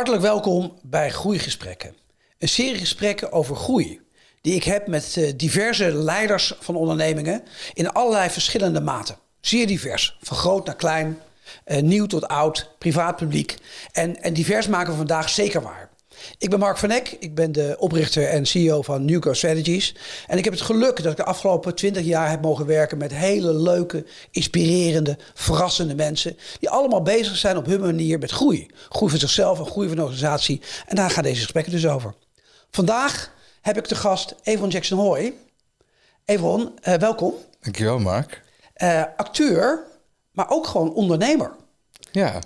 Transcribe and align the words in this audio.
Hartelijk 0.00 0.26
welkom 0.26 0.78
bij 0.82 1.10
Groeigesprekken. 1.10 1.96
Een 2.38 2.48
serie 2.48 2.78
gesprekken 2.78 3.32
over 3.32 3.56
groei. 3.56 4.00
Die 4.40 4.54
ik 4.54 4.64
heb 4.64 4.86
met 4.86 5.16
eh, 5.16 5.32
diverse 5.36 5.94
leiders 5.94 6.54
van 6.60 6.74
ondernemingen 6.74 7.42
in 7.74 7.92
allerlei 7.92 8.30
verschillende 8.30 8.80
maten. 8.80 9.16
Zeer 9.40 9.66
divers, 9.66 10.18
van 10.20 10.36
groot 10.36 10.66
naar 10.66 10.76
klein, 10.76 11.18
eh, 11.64 11.82
nieuw 11.82 12.06
tot 12.06 12.28
oud, 12.28 12.70
privaat 12.78 13.16
publiek. 13.16 13.56
En, 13.92 14.22
en 14.22 14.34
divers 14.34 14.68
maken 14.68 14.90
we 14.90 14.96
vandaag 14.96 15.28
zeker 15.28 15.62
waar. 15.62 15.89
Ik 16.38 16.50
ben 16.50 16.58
Mark 16.58 16.76
van 16.76 16.90
Eck, 16.90 17.16
ik 17.20 17.34
ben 17.34 17.52
de 17.52 17.76
oprichter 17.78 18.28
en 18.28 18.46
CEO 18.46 18.82
van 18.82 19.04
Newco 19.04 19.32
Strategies. 19.32 19.94
En 20.26 20.38
ik 20.38 20.44
heb 20.44 20.52
het 20.52 20.62
geluk 20.62 21.02
dat 21.02 21.12
ik 21.12 21.16
de 21.16 21.24
afgelopen 21.24 21.74
20 21.74 22.04
jaar 22.04 22.30
heb 22.30 22.42
mogen 22.42 22.66
werken 22.66 22.98
met 22.98 23.14
hele 23.14 23.54
leuke, 23.54 24.06
inspirerende, 24.30 25.18
verrassende 25.34 25.94
mensen. 25.94 26.36
Die 26.58 26.70
allemaal 26.70 27.02
bezig 27.02 27.36
zijn 27.36 27.56
op 27.56 27.66
hun 27.66 27.80
manier 27.80 28.18
met 28.18 28.30
groei. 28.30 28.66
Groei 28.88 29.10
van 29.10 29.20
zichzelf 29.20 29.58
en 29.58 29.66
groei 29.66 29.86
van 29.86 29.96
de 29.96 30.02
organisatie. 30.02 30.60
En 30.86 30.96
daar 30.96 31.10
gaan 31.10 31.22
deze 31.22 31.42
gesprekken 31.42 31.72
dus 31.72 31.86
over. 31.86 32.14
Vandaag 32.70 33.32
heb 33.60 33.76
ik 33.76 33.88
de 33.88 33.94
gast 33.94 34.34
Evon 34.42 34.68
Jackson 34.68 34.98
Hoy. 34.98 35.34
Evon, 36.24 36.78
uh, 36.88 36.94
welkom. 36.94 37.34
Dankjewel, 37.60 37.98
Mark. 37.98 38.42
Uh, 38.76 39.02
acteur, 39.16 39.84
maar 40.32 40.50
ook 40.50 40.66
gewoon 40.66 40.94
ondernemer. 40.94 41.50
Ja. 42.12 42.40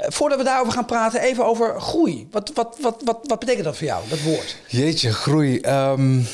Uh, 0.00 0.06
voordat 0.08 0.38
we 0.38 0.44
daarover 0.44 0.72
gaan 0.72 0.86
praten, 0.86 1.20
even 1.20 1.44
over 1.44 1.80
groei. 1.80 2.28
Wat, 2.30 2.50
wat, 2.54 2.76
wat, 2.80 3.02
wat, 3.04 3.18
wat 3.22 3.38
betekent 3.38 3.64
dat 3.64 3.76
voor 3.76 3.86
jou, 3.86 4.08
dat 4.08 4.22
woord? 4.22 4.56
Jeetje, 4.68 5.12
groei. 5.12 5.60
Um, 5.60 6.26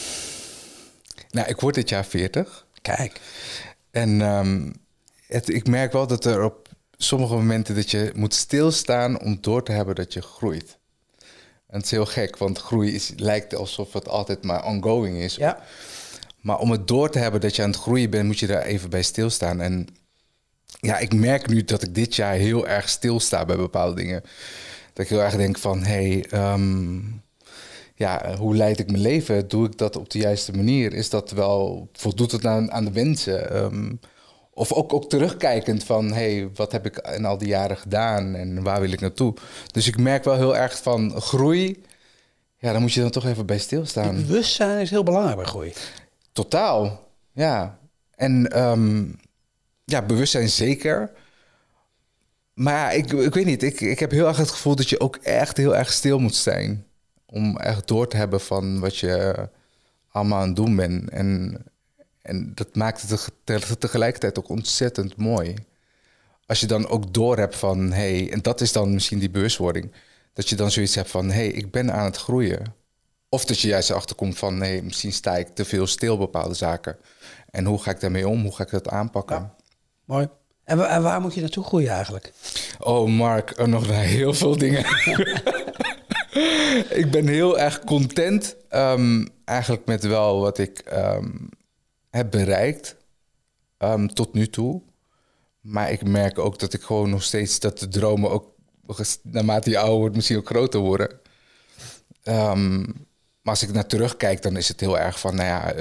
nou, 1.31 1.49
ik 1.49 1.61
word 1.61 1.75
dit 1.75 1.89
jaar 1.89 2.05
40. 2.05 2.67
Kijk. 2.83 3.21
En 3.91 4.21
um, 4.21 4.75
het, 5.27 5.49
ik 5.49 5.67
merk 5.67 5.93
wel 5.93 6.07
dat 6.07 6.25
er 6.25 6.43
op 6.43 6.69
sommige 6.97 7.35
momenten 7.35 7.75
dat 7.75 7.91
je 7.91 8.13
moet 8.15 8.35
stilstaan 8.35 9.21
om 9.21 9.39
door 9.41 9.65
te 9.65 9.73
hebben 9.73 9.95
dat 9.95 10.13
je 10.13 10.23
groeit. 10.23 10.79
En 11.67 11.77
het 11.77 11.85
is 11.85 11.91
heel 11.91 12.07
gek, 12.07 12.37
want 12.37 12.59
groei 12.59 12.95
is, 12.95 13.13
lijkt 13.17 13.55
alsof 13.55 13.93
het 13.93 14.09
altijd 14.09 14.45
maar 14.45 14.65
ongoing 14.65 15.17
is. 15.17 15.35
Ja. 15.35 15.63
Maar 16.41 16.59
om 16.59 16.71
het 16.71 16.89
door 16.89 17.11
te 17.11 17.19
hebben 17.19 17.41
dat 17.41 17.57
je 17.57 17.63
aan 17.63 17.71
het 17.71 17.81
groeien 17.81 18.11
bent, 18.11 18.25
moet 18.25 18.39
je 18.39 18.47
daar 18.47 18.63
even 18.63 18.91
bij 18.91 19.03
stilstaan. 19.03 19.61
En 19.61 19.87
ja, 20.81 20.99
ik 20.99 21.15
merk 21.15 21.49
nu 21.49 21.65
dat 21.65 21.83
ik 21.83 21.95
dit 21.95 22.15
jaar 22.15 22.35
heel 22.35 22.67
erg 22.67 22.89
stilsta 22.89 23.45
bij 23.45 23.57
bepaalde 23.57 23.95
dingen. 23.95 24.23
Dat 24.93 25.05
ik 25.05 25.11
heel 25.11 25.23
erg 25.23 25.37
denk 25.37 25.59
van, 25.59 25.83
hé, 25.83 26.25
hey, 26.31 26.53
um, 26.53 27.23
ja, 27.95 28.37
hoe 28.37 28.57
leid 28.57 28.79
ik 28.79 28.91
mijn 28.91 29.03
leven? 29.03 29.49
Doe 29.49 29.67
ik 29.67 29.79
dat 29.79 29.97
op 29.97 30.11
de 30.11 30.19
juiste 30.19 30.53
manier? 30.53 30.93
Is 30.93 31.11
dat 31.11 31.31
wel, 31.31 31.89
voldoet 31.93 32.33
het 32.33 32.47
aan, 32.47 32.73
aan 32.73 32.85
de 32.85 32.93
wensen? 32.93 33.57
Um, 33.57 34.01
of 34.51 34.73
ook, 34.73 34.93
ook 34.93 35.09
terugkijkend 35.09 35.85
van, 35.85 36.13
hé, 36.13 36.37
hey, 36.37 36.51
wat 36.55 36.73
heb 36.73 36.87
ik 36.87 36.97
in 36.97 37.25
al 37.25 37.39
die 37.39 37.49
jaren 37.49 37.77
gedaan 37.77 38.35
en 38.35 38.63
waar 38.63 38.81
wil 38.81 38.93
ik 38.93 39.01
naartoe? 39.01 39.35
Dus 39.71 39.87
ik 39.87 39.99
merk 39.99 40.25
wel 40.25 40.37
heel 40.37 40.57
erg 40.57 40.83
van 40.83 41.21
groei. 41.21 41.83
Ja, 42.59 42.73
dan 42.73 42.81
moet 42.81 42.93
je 42.93 43.01
dan 43.01 43.11
toch 43.11 43.27
even 43.27 43.47
bij 43.47 43.59
stilstaan. 43.59 44.15
Het 44.17 44.27
bewustzijn 44.27 44.81
is 44.81 44.91
heel 44.91 45.03
belangrijk 45.03 45.37
bij 45.37 45.47
groei. 45.47 45.73
Totaal, 46.33 47.09
ja. 47.33 47.79
En 48.15 48.63
um, 48.63 49.17
ja, 49.85 50.03
bewustzijn 50.03 50.49
zeker. 50.49 51.11
Maar 52.55 52.95
ik, 52.95 53.13
ik 53.13 53.35
weet 53.35 53.47
niet, 53.47 53.63
ik, 53.63 53.81
ik 53.81 53.99
heb 53.99 54.11
heel 54.11 54.27
erg 54.27 54.37
het 54.37 54.51
gevoel 54.51 54.77
dat 54.77 54.89
je 54.89 55.01
ook 55.01 55.17
echt 55.17 55.57
heel 55.57 55.77
erg 55.77 55.93
stil 55.93 56.19
moet 56.19 56.37
zijn. 56.37 56.87
Om 57.27 57.59
echt 57.59 57.89
door 57.89 58.09
te 58.09 58.17
hebben 58.17 58.41
van 58.41 58.81
wat 58.81 58.97
je 58.97 59.49
allemaal 60.09 60.41
aan 60.41 60.47
het 60.47 60.57
doen 60.57 60.77
bent. 60.77 61.11
En 61.11 61.59
en 62.25 62.53
dat 62.55 62.75
maakt 62.75 63.11
het 63.45 63.81
tegelijkertijd 63.81 64.39
ook 64.39 64.49
ontzettend 64.49 65.17
mooi. 65.17 65.55
Als 66.47 66.61
je 66.61 66.67
dan 66.67 66.89
ook 66.89 67.15
door 67.15 67.37
hebt 67.37 67.57
van, 67.57 67.93
hey, 67.93 68.33
en 68.33 68.43
dat 68.43 68.61
is 68.61 68.73
dan 68.73 68.95
misschien 68.95 69.19
die 69.19 69.31
bewustwording, 69.31 69.93
dat 70.33 70.49
je 70.49 70.57
dan 70.57 70.71
zoiets 70.71 70.95
hebt 70.95 71.11
van, 71.11 71.31
hey, 71.31 71.47
ik 71.47 71.71
ben 71.71 71.93
aan 71.93 72.05
het 72.05 72.17
groeien. 72.17 72.75
Of 73.29 73.45
dat 73.45 73.61
je 73.61 73.69
juist 73.69 73.91
achterkomt 73.91 74.39
van, 74.39 74.59
nee, 74.59 74.83
misschien 74.83 75.13
sta 75.13 75.37
ik 75.37 75.49
te 75.49 75.65
veel 75.65 75.87
stil 75.87 76.19
bepaalde 76.19 76.55
zaken. 76.55 76.97
En 77.51 77.65
hoe 77.65 77.83
ga 77.83 77.91
ik 77.91 78.01
daarmee 78.01 78.29
om? 78.29 78.43
Hoe 78.43 78.55
ga 78.55 78.63
ik 78.63 78.71
dat 78.71 78.89
aanpakken? 78.89 79.37
Ja, 79.37 79.55
mooi. 80.05 80.29
En, 80.65 81.03
waar 81.03 81.21
moet 81.21 81.35
je 81.35 81.41
naartoe 81.41 81.65
groeien 81.65 81.91
eigenlijk? 81.91 82.33
Oh, 82.79 83.09
Mark, 83.09 83.59
er 83.59 83.69
nog 83.69 83.87
heel 83.87 84.35
veel 84.35 84.59
dingen. 84.59 84.85
ik 87.01 87.09
ben 87.11 87.27
heel 87.27 87.59
erg 87.59 87.81
content 87.81 88.57
um, 88.71 89.29
eigenlijk 89.45 89.87
met 89.87 90.05
wel 90.05 90.41
wat 90.41 90.59
ik 90.59 90.83
um, 90.93 91.49
heb 92.11 92.31
bereikt 92.31 92.97
um, 93.79 94.15
tot 94.15 94.33
nu 94.35 94.49
toe. 94.49 94.83
Maar 95.61 95.91
ik 95.91 96.07
merk 96.07 96.39
ook 96.39 96.59
dat 96.59 96.73
ik 96.73 96.83
gewoon 96.83 97.11
nog 97.11 97.23
steeds 97.23 97.61
dat 97.61 97.79
de 97.79 97.89
dromen 97.89 98.31
ook 98.31 98.53
naarmate 99.23 99.71
je 99.71 99.79
ouder 99.79 99.99
wordt 99.99 100.15
misschien 100.15 100.37
ook 100.37 100.47
groter 100.47 100.81
worden. 100.81 101.21
Maar 102.25 103.53
als 103.53 103.63
ik 103.63 103.73
naar 103.73 103.87
terugkijk, 103.87 104.43
dan 104.43 104.57
is 104.57 104.69
het 104.69 104.81
heel 104.81 104.99
erg 104.99 105.21
van, 105.21 105.35
nou 105.35 105.49
ja, 105.49 105.75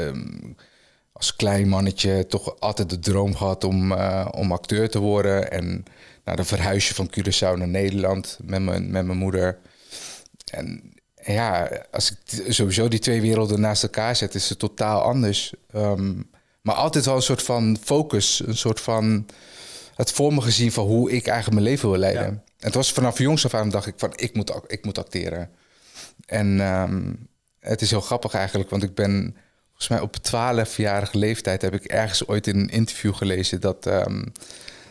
als 1.24 1.36
klein 1.36 1.68
mannetje 1.68 2.26
toch 2.28 2.60
altijd 2.60 2.90
de 2.90 3.00
droom 3.00 3.36
gehad 3.36 3.64
om, 3.64 3.92
uh, 3.92 4.28
om 4.32 4.52
acteur 4.52 4.90
te 4.90 5.00
worden. 5.00 5.52
En 5.52 5.86
nou, 6.24 6.38
de 6.38 6.44
verhuisje 6.44 6.94
van 6.94 7.12
Curaçao 7.18 7.58
naar 7.58 7.68
Nederland 7.68 8.40
met 8.42 8.62
mijn, 8.62 8.92
met 8.92 9.06
mijn 9.06 9.18
moeder. 9.18 9.60
En 10.52 10.94
ja, 11.16 11.70
als 11.92 12.12
ik 12.12 12.44
sowieso 12.54 12.88
die 12.88 13.00
twee 13.00 13.22
werelden 13.22 13.60
naast 13.60 13.84
elkaar 13.84 14.16
zet, 14.16 14.36
is 14.36 14.50
het 14.50 14.60
totaal 14.60 15.02
anders. 15.02 15.54
Um, 15.76 16.30
maar 16.62 16.76
altijd 16.76 17.06
wel 17.06 17.16
een 17.16 17.22
soort 17.22 17.44
van 17.44 17.78
focus, 17.84 18.44
een 18.46 18.58
soort 18.58 18.80
van 18.80 19.26
het 19.96 20.12
voor 20.12 20.34
me 20.34 20.42
gezien 20.42 20.72
van 20.72 20.86
hoe 20.86 21.12
ik 21.12 21.28
eigenlijk 21.28 21.60
mijn 21.60 21.72
leven 21.72 21.90
wil 21.90 22.00
leiden. 22.00 22.26
En 22.26 22.44
het 22.60 22.74
was 22.74 22.92
vanaf 22.92 23.18
jongs 23.18 23.46
af 23.46 23.54
aan 23.54 23.70
dacht 23.70 23.88
ik 23.88 23.94
van 23.98 24.14
ik 24.16 24.36
moet, 24.36 24.54
ik 24.68 24.86
moet 24.86 24.98
acteren. 24.98 25.50
En 26.26 26.60
um, 26.60 27.28
het 27.60 27.82
is 27.82 27.90
heel 27.90 28.02
grappig 28.02 28.34
eigenlijk, 28.34 28.70
want 28.70 28.84
ik 28.84 28.96
ben 28.96 29.36
volgens 29.88 30.22
mij 30.24 30.34
op 30.34 30.66
12-jarige 30.68 31.18
leeftijd 31.18 31.62
heb 31.62 31.74
ik 31.74 31.84
ergens 31.84 32.28
ooit 32.28 32.48
in 32.48 32.60
een 32.60 32.70
interview 32.70 33.14
gelezen 33.14 33.62
dat, 33.62 33.86
um, 33.86 34.32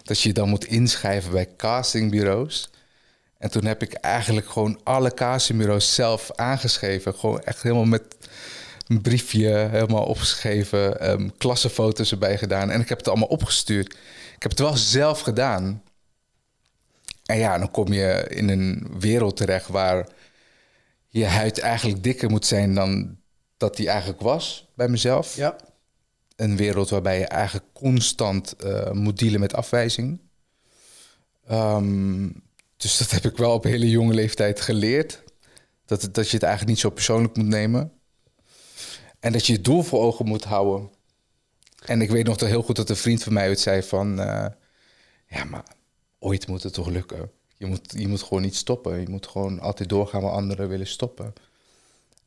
dat 0.02 0.20
je 0.20 0.32
dan 0.32 0.48
moet 0.48 0.64
inschrijven 0.64 1.30
bij 1.30 1.48
castingbureaus. 1.56 2.70
En 3.38 3.50
toen 3.50 3.64
heb 3.64 3.82
ik 3.82 3.92
eigenlijk 3.92 4.48
gewoon 4.50 4.80
alle 4.82 5.14
castingbureaus 5.14 5.94
zelf 5.94 6.30
aangeschreven. 6.34 7.14
Gewoon 7.14 7.42
echt 7.42 7.62
helemaal 7.62 7.84
met 7.84 8.16
een 8.86 9.00
briefje 9.00 9.48
helemaal 9.48 10.04
opgeschreven, 10.04 11.10
um, 11.10 11.36
klassenfoto's 11.36 12.10
erbij 12.10 12.38
gedaan. 12.38 12.70
En 12.70 12.80
ik 12.80 12.88
heb 12.88 12.98
het 12.98 13.08
allemaal 13.08 13.28
opgestuurd. 13.28 13.92
Ik 14.36 14.42
heb 14.42 14.50
het 14.50 14.60
wel 14.60 14.76
zelf 14.76 15.20
gedaan. 15.20 15.82
En 17.24 17.38
ja, 17.38 17.58
dan 17.58 17.70
kom 17.70 17.92
je 17.92 18.26
in 18.28 18.48
een 18.48 18.86
wereld 18.98 19.36
terecht 19.36 19.68
waar 19.68 20.08
je 21.08 21.26
huid 21.26 21.58
eigenlijk 21.58 22.02
dikker 22.02 22.30
moet 22.30 22.46
zijn 22.46 22.74
dan 22.74 23.20
dat 23.62 23.76
die 23.76 23.88
eigenlijk 23.88 24.20
was 24.20 24.68
bij 24.74 24.88
mezelf. 24.88 25.36
Ja. 25.36 25.56
Een 26.36 26.56
wereld 26.56 26.90
waarbij 26.90 27.18
je 27.18 27.26
eigenlijk 27.26 27.66
constant 27.72 28.54
uh, 28.64 28.90
moet 28.90 29.18
dealen 29.18 29.40
met 29.40 29.54
afwijzing. 29.54 30.20
Um, 31.50 32.42
dus 32.76 32.98
dat 32.98 33.10
heb 33.10 33.24
ik 33.24 33.36
wel 33.36 33.52
op 33.52 33.64
hele 33.64 33.90
jonge 33.90 34.14
leeftijd 34.14 34.60
geleerd. 34.60 35.22
Dat, 35.84 36.08
dat 36.12 36.28
je 36.28 36.34
het 36.34 36.42
eigenlijk 36.42 36.72
niet 36.72 36.78
zo 36.78 36.90
persoonlijk 36.90 37.36
moet 37.36 37.46
nemen. 37.46 37.92
En 39.20 39.32
dat 39.32 39.46
je 39.46 39.52
je 39.52 39.60
doel 39.60 39.82
voor 39.82 40.00
ogen 40.00 40.26
moet 40.26 40.44
houden. 40.44 40.90
En 41.84 42.00
ik 42.00 42.10
weet 42.10 42.26
nog 42.26 42.40
heel 42.40 42.62
goed 42.62 42.76
dat 42.76 42.90
een 42.90 42.96
vriend 42.96 43.22
van 43.22 43.32
mij 43.32 43.48
het 43.48 43.60
zei 43.60 43.82
van... 43.82 44.20
Uh, 44.20 44.46
ja, 45.26 45.44
maar 45.44 45.64
ooit 46.18 46.46
moet 46.46 46.62
het 46.62 46.72
toch 46.72 46.88
lukken. 46.88 47.30
Je 47.56 47.66
moet, 47.66 47.94
je 47.96 48.08
moet 48.08 48.22
gewoon 48.22 48.42
niet 48.42 48.56
stoppen. 48.56 49.00
Je 49.00 49.08
moet 49.08 49.26
gewoon 49.26 49.60
altijd 49.60 49.88
doorgaan 49.88 50.22
waar 50.22 50.32
anderen 50.32 50.68
willen 50.68 50.86
stoppen. 50.86 51.32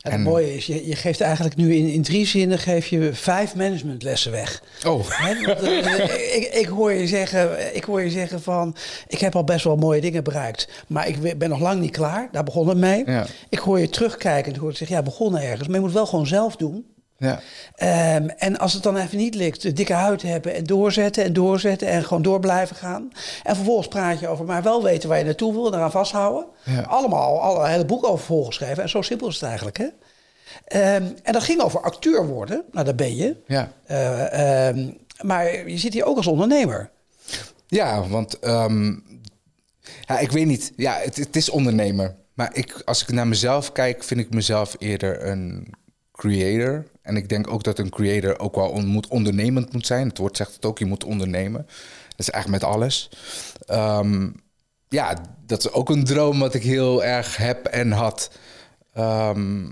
En 0.05 0.11
het 0.11 0.23
mooie 0.23 0.55
is, 0.55 0.65
je, 0.65 0.87
je 0.87 0.95
geeft 0.95 1.21
eigenlijk 1.21 1.55
nu 1.55 1.75
in, 1.75 1.87
in 1.87 2.01
drie 2.01 2.25
zinnen 2.25 2.59
geef 2.59 2.87
je 2.87 3.13
vijf 3.13 3.55
managementlessen 3.55 4.31
weg. 4.31 4.63
Oh. 4.87 5.09
He, 5.09 5.45
want, 5.45 5.63
uh, 5.63 6.35
ik, 6.35 6.49
ik, 6.53 6.65
hoor 6.65 6.91
je 6.93 7.07
zeggen, 7.07 7.75
ik 7.75 7.83
hoor 7.83 8.01
je 8.01 8.09
zeggen 8.09 8.41
van, 8.41 8.75
ik 9.07 9.19
heb 9.19 9.35
al 9.35 9.43
best 9.43 9.63
wel 9.63 9.75
mooie 9.75 10.01
dingen 10.01 10.23
bereikt, 10.23 10.67
maar 10.87 11.07
ik 11.07 11.37
ben 11.37 11.49
nog 11.49 11.59
lang 11.59 11.81
niet 11.81 11.91
klaar. 11.91 12.29
Daar 12.31 12.43
begon 12.43 12.67
het 12.67 12.77
mee. 12.77 13.03
Ja. 13.05 13.25
Ik 13.49 13.59
hoor 13.59 13.79
je 13.79 13.89
terugkijken 13.89 14.53
en 14.53 14.59
hoor 14.59 14.69
je 14.69 14.77
zeggen, 14.77 14.97
ja, 14.97 15.03
begonnen 15.03 15.41
ergens, 15.41 15.67
maar 15.67 15.77
je 15.77 15.83
moet 15.83 15.93
wel 15.93 16.05
gewoon 16.05 16.27
zelf 16.27 16.55
doen. 16.55 16.85
Ja. 17.17 17.39
Um, 18.15 18.29
en 18.29 18.57
als 18.57 18.73
het 18.73 18.83
dan 18.83 18.97
even 18.97 19.17
niet 19.17 19.35
lukt, 19.35 19.75
dikke 19.75 19.93
huid 19.93 20.21
hebben 20.21 20.55
en 20.55 20.63
doorzetten 20.63 21.23
en 21.23 21.33
doorzetten 21.33 21.87
en 21.87 22.03
gewoon 22.03 22.23
door 22.23 22.39
blijven 22.39 22.75
gaan. 22.75 23.11
En 23.43 23.55
vervolgens 23.55 23.87
praat 23.87 24.19
je 24.19 24.27
over, 24.27 24.45
maar 24.45 24.63
wel 24.63 24.83
weten 24.83 25.09
waar 25.09 25.17
je 25.17 25.23
naartoe 25.23 25.53
wil 25.53 25.67
en 25.67 25.73
eraan 25.73 25.91
vasthouden. 25.91 26.45
Ja. 26.63 26.81
Allemaal, 26.81 27.41
al 27.41 27.63
een 27.63 27.71
hele 27.71 27.85
boek 27.85 28.05
over 28.05 28.25
volgeschreven. 28.25 28.83
En 28.83 28.89
zo 28.89 29.01
simpel 29.01 29.27
is 29.27 29.33
het 29.33 29.43
eigenlijk, 29.43 29.77
hè? 29.77 29.85
Um, 30.95 31.15
en 31.23 31.33
dat 31.33 31.43
ging 31.43 31.61
over 31.61 31.81
acteur 31.81 32.27
worden. 32.27 32.63
Nou, 32.71 32.85
dat 32.85 32.95
ben 32.95 33.15
je. 33.15 33.35
Ja. 33.47 33.71
Uh, 33.91 34.67
um, 34.67 34.97
maar 35.21 35.69
je 35.69 35.77
zit 35.77 35.93
hier 35.93 36.05
ook 36.05 36.17
als 36.17 36.27
ondernemer. 36.27 36.89
Ja, 37.67 38.07
want 38.07 38.37
ja, 40.01 40.19
ik 40.19 40.31
weet 40.31 40.45
niet. 40.45 40.73
Ja, 40.75 40.99
het, 41.03 41.15
het, 41.15 41.35
is 41.35 41.49
ondernemer. 41.49 42.15
Maar 42.33 42.49
ik, 42.53 42.81
als 42.85 43.01
ik 43.01 43.11
naar 43.11 43.27
mezelf 43.27 43.71
kijk, 43.71 44.03
vind 44.03 44.19
ik 44.19 44.33
mezelf 44.33 44.75
eerder 44.79 45.27
een 45.27 45.73
creator. 46.11 46.85
En 47.05 47.15
ik 47.15 47.29
denk 47.29 47.51
ook 47.51 47.63
dat 47.63 47.79
een 47.79 47.89
creator 47.89 48.39
ook 48.39 48.55
wel 48.55 48.69
on, 48.69 48.85
moet 48.85 49.07
ondernemend 49.07 49.73
moet 49.73 49.85
zijn. 49.85 50.07
Het 50.07 50.17
woord 50.17 50.37
zegt 50.37 50.53
het 50.55 50.65
ook, 50.65 50.79
je 50.79 50.85
moet 50.85 51.03
ondernemen. 51.03 51.65
Dat 52.09 52.27
is 52.27 52.29
eigenlijk 52.29 52.63
met 52.63 52.73
alles. 52.73 53.09
Um, 53.71 54.35
ja, 54.89 55.15
dat 55.45 55.59
is 55.59 55.71
ook 55.71 55.89
een 55.89 56.03
droom 56.03 56.39
wat 56.39 56.53
ik 56.53 56.63
heel 56.63 57.03
erg 57.03 57.37
heb 57.37 57.65
en 57.65 57.91
had. 57.91 58.31
Ehm, 58.93 59.65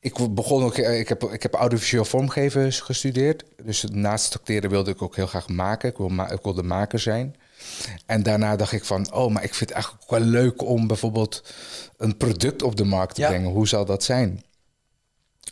ik 0.00 0.34
begon 0.34 0.64
ook, 0.64 0.76
eh, 0.76 0.98
ik 0.98 1.08
heb, 1.08 1.22
ik 1.22 1.42
heb 1.42 1.54
audiovisueel 1.54 2.04
vormgeven 2.04 2.72
gestudeerd. 2.72 3.44
Dus 3.62 3.84
naast 3.92 4.24
het 4.24 4.34
acteren 4.34 4.70
wilde 4.70 4.90
ik 4.90 5.02
ook 5.02 5.16
heel 5.16 5.26
graag 5.26 5.48
maken. 5.48 5.88
Ik, 5.88 5.96
wil 5.96 6.08
ma 6.08 6.30
ik 6.30 6.42
wilde 6.42 6.62
maker 6.62 6.98
zijn. 6.98 7.36
En 8.06 8.22
daarna 8.22 8.56
dacht 8.56 8.72
ik 8.72 8.84
van, 8.84 9.12
oh, 9.12 9.32
maar 9.32 9.44
ik 9.44 9.54
vind 9.54 9.70
het 9.70 9.78
eigenlijk 9.78 10.10
wel 10.10 10.20
leuk 10.20 10.62
om 10.62 10.86
bijvoorbeeld 10.86 11.54
een 11.96 12.16
product 12.16 12.62
op 12.62 12.76
de 12.76 12.84
markt 12.84 13.14
te 13.14 13.20
brengen. 13.20 13.50
Hoe 13.50 13.68
zal 13.68 13.84
dat 13.84 14.02
zijn? 14.04 14.42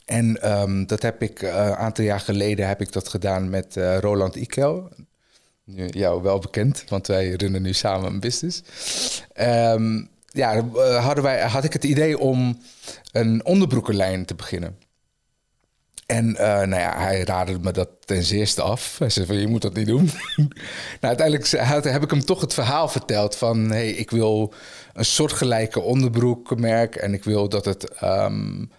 En 0.05 0.43
ehm, 0.43 0.87
dat 0.87 1.03
heb 1.03 1.23
ik 1.23 1.43
uh, 1.43 1.49
een 1.49 1.77
aantal 1.77 2.05
jaar 2.05 2.21
geleden 2.21 2.69
heb 2.69 2.81
ik 2.81 2.93
dat 2.93 3.09
gedaan 3.09 3.51
met 3.51 3.77
uh, 3.77 3.99
Roland 3.99 4.37
Ikel. 4.37 4.89
Jou 5.91 6.23
wel 6.23 6.39
bekend, 6.39 6.85
want 6.89 7.07
wij 7.07 7.31
runnen 7.31 7.63
nu 7.63 7.73
samen 7.73 8.13
een 8.13 8.21
business. 8.21 8.63
Um, 9.41 10.09
ja, 10.27 10.65
hadden 10.99 11.25
wij, 11.25 11.41
had 11.41 11.65
ik 11.65 11.73
het 11.73 11.85
idee 11.85 12.19
om 12.19 12.59
een 13.13 13.45
onderbroekenlijn 13.45 14.25
te 14.25 14.35
beginnen. 14.35 14.77
En 16.07 16.33
nou 16.33 16.75
ja, 16.75 16.99
hij 16.99 17.23
raadde 17.23 17.59
me 17.59 17.73
dat 17.73 17.89
ten 18.05 18.23
zeerste 18.23 18.63
af. 18.63 18.99
Hij 18.99 19.11
zei 19.11 19.27
van, 19.27 19.37
je 19.37 19.47
moet 19.47 19.63
dat 19.63 19.75
niet 19.75 19.87
doen. 19.87 20.11
nou, 21.01 21.17
uiteindelijk 21.17 21.49
heb 21.85 22.03
ik 22.03 22.11
hem 22.11 22.25
toch 22.25 22.41
het 22.41 22.55
verhaal 22.55 22.89
verteld 22.89 23.37
van... 23.37 23.71
hey, 23.71 23.91
ik 23.91 24.11
wil 24.11 24.55
een 24.93 25.05
soortgelijke 25.05 25.81
onderbroekmerk... 25.81 26.97
en 26.97 27.15
ik 27.15 27.25
wil 27.25 27.49
dat 27.49 27.65
het 27.65 28.03
um, 28.03 28.71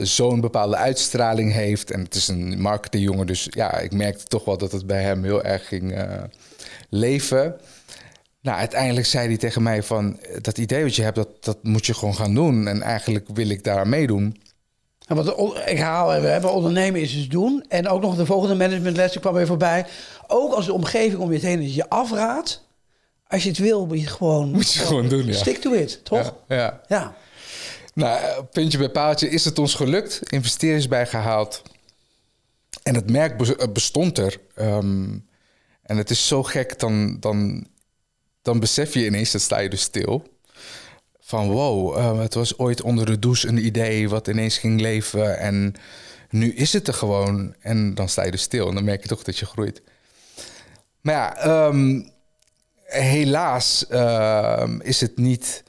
zo'n 0.00 0.40
bepaalde 0.40 0.76
uitstraling 0.76 1.52
heeft. 1.52 1.90
En 1.90 2.00
het 2.00 2.14
is 2.14 2.28
een 2.28 2.60
marketingjongen, 2.60 3.26
dus 3.26 3.48
ja, 3.50 3.78
ik 3.78 3.92
merkte 3.92 4.24
toch 4.24 4.44
wel... 4.44 4.58
dat 4.58 4.72
het 4.72 4.86
bij 4.86 5.02
hem 5.02 5.24
heel 5.24 5.42
erg 5.42 5.68
ging 5.68 5.96
uh, 5.96 6.04
leven... 6.88 7.56
Nou, 8.42 8.58
uiteindelijk 8.58 9.06
zei 9.06 9.26
hij 9.26 9.36
tegen 9.36 9.62
mij 9.62 9.82
van... 9.82 10.18
dat 10.40 10.58
idee 10.58 10.82
wat 10.82 10.96
je 10.96 11.02
hebt, 11.02 11.16
dat, 11.16 11.28
dat 11.40 11.58
moet 11.62 11.86
je 11.86 11.94
gewoon 11.94 12.14
gaan 12.14 12.34
doen. 12.34 12.66
En 12.66 12.82
eigenlijk 12.82 13.26
wil 13.34 13.48
ik 13.48 13.64
daar 13.64 13.88
meedoen. 13.88 14.40
En 15.06 15.16
wat, 15.16 15.58
ik 15.66 15.78
haal, 15.78 16.20
we 16.20 16.26
hebben 16.26 16.52
ondernemen 16.52 17.00
is 17.00 17.14
dus 17.14 17.28
doen. 17.28 17.64
En 17.68 17.88
ook 17.88 18.00
nog 18.00 18.16
de 18.16 18.26
volgende 18.26 18.54
managementles 18.54 19.18
kwam 19.18 19.34
weer 19.34 19.46
voorbij. 19.46 19.86
Ook 20.26 20.52
als 20.52 20.66
de 20.66 20.72
omgeving 20.72 21.20
om 21.20 21.32
je 21.32 21.38
heen 21.38 21.74
je 21.74 21.88
afraadt. 21.88 22.68
Als 23.28 23.42
je 23.42 23.48
het 23.48 23.58
wil, 23.58 23.86
moet 23.86 24.00
je 24.00 24.06
gewoon... 24.06 24.50
Moet 24.50 24.72
je 24.72 24.80
gewoon 24.80 25.08
doen, 25.08 25.26
ja. 25.26 25.32
Stick 25.32 25.58
to 25.58 25.72
it, 25.72 26.04
toch? 26.04 26.34
Ja. 26.48 26.56
ja. 26.56 26.80
ja. 26.88 27.14
Nou, 28.00 28.44
puntje 28.44 28.78
bij 28.78 28.90
paaltje 28.90 29.28
is 29.28 29.44
het 29.44 29.58
ons 29.58 29.74
gelukt. 29.74 30.32
Investeerders 30.32 30.88
bijgehaald. 30.88 31.62
En 32.82 32.94
het 32.94 33.10
merk 33.10 33.36
bestond 33.72 34.18
er. 34.18 34.40
Um, 34.56 35.28
en 35.82 35.96
het 35.96 36.10
is 36.10 36.26
zo 36.26 36.42
gek, 36.42 36.78
dan, 36.78 37.16
dan 37.20 37.66
dan 38.42 38.60
besef 38.60 38.94
je 38.94 39.06
ineens, 39.06 39.30
dat 39.30 39.40
sta 39.40 39.58
je 39.58 39.68
dus 39.68 39.80
stil. 39.80 40.38
Van 41.20 41.50
wow, 41.50 41.96
uh, 41.96 42.20
het 42.20 42.34
was 42.34 42.58
ooit 42.58 42.82
onder 42.82 43.06
de 43.06 43.18
douche 43.18 43.48
een 43.48 43.64
idee 43.64 44.08
wat 44.08 44.28
ineens 44.28 44.58
ging 44.58 44.80
leven. 44.80 45.38
En 45.38 45.74
nu 46.30 46.52
is 46.52 46.72
het 46.72 46.88
er 46.88 46.94
gewoon. 46.94 47.54
En 47.60 47.94
dan 47.94 48.08
sta 48.08 48.24
je 48.24 48.30
dus 48.30 48.42
stil 48.42 48.68
en 48.68 48.74
dan 48.74 48.84
merk 48.84 49.02
je 49.02 49.08
toch 49.08 49.22
dat 49.22 49.38
je 49.38 49.46
groeit. 49.46 49.82
Maar 51.00 51.14
ja, 51.14 51.66
um, 51.66 52.10
helaas 52.84 53.84
uh, 53.90 54.68
is 54.82 55.00
het 55.00 55.16
niet. 55.16 55.62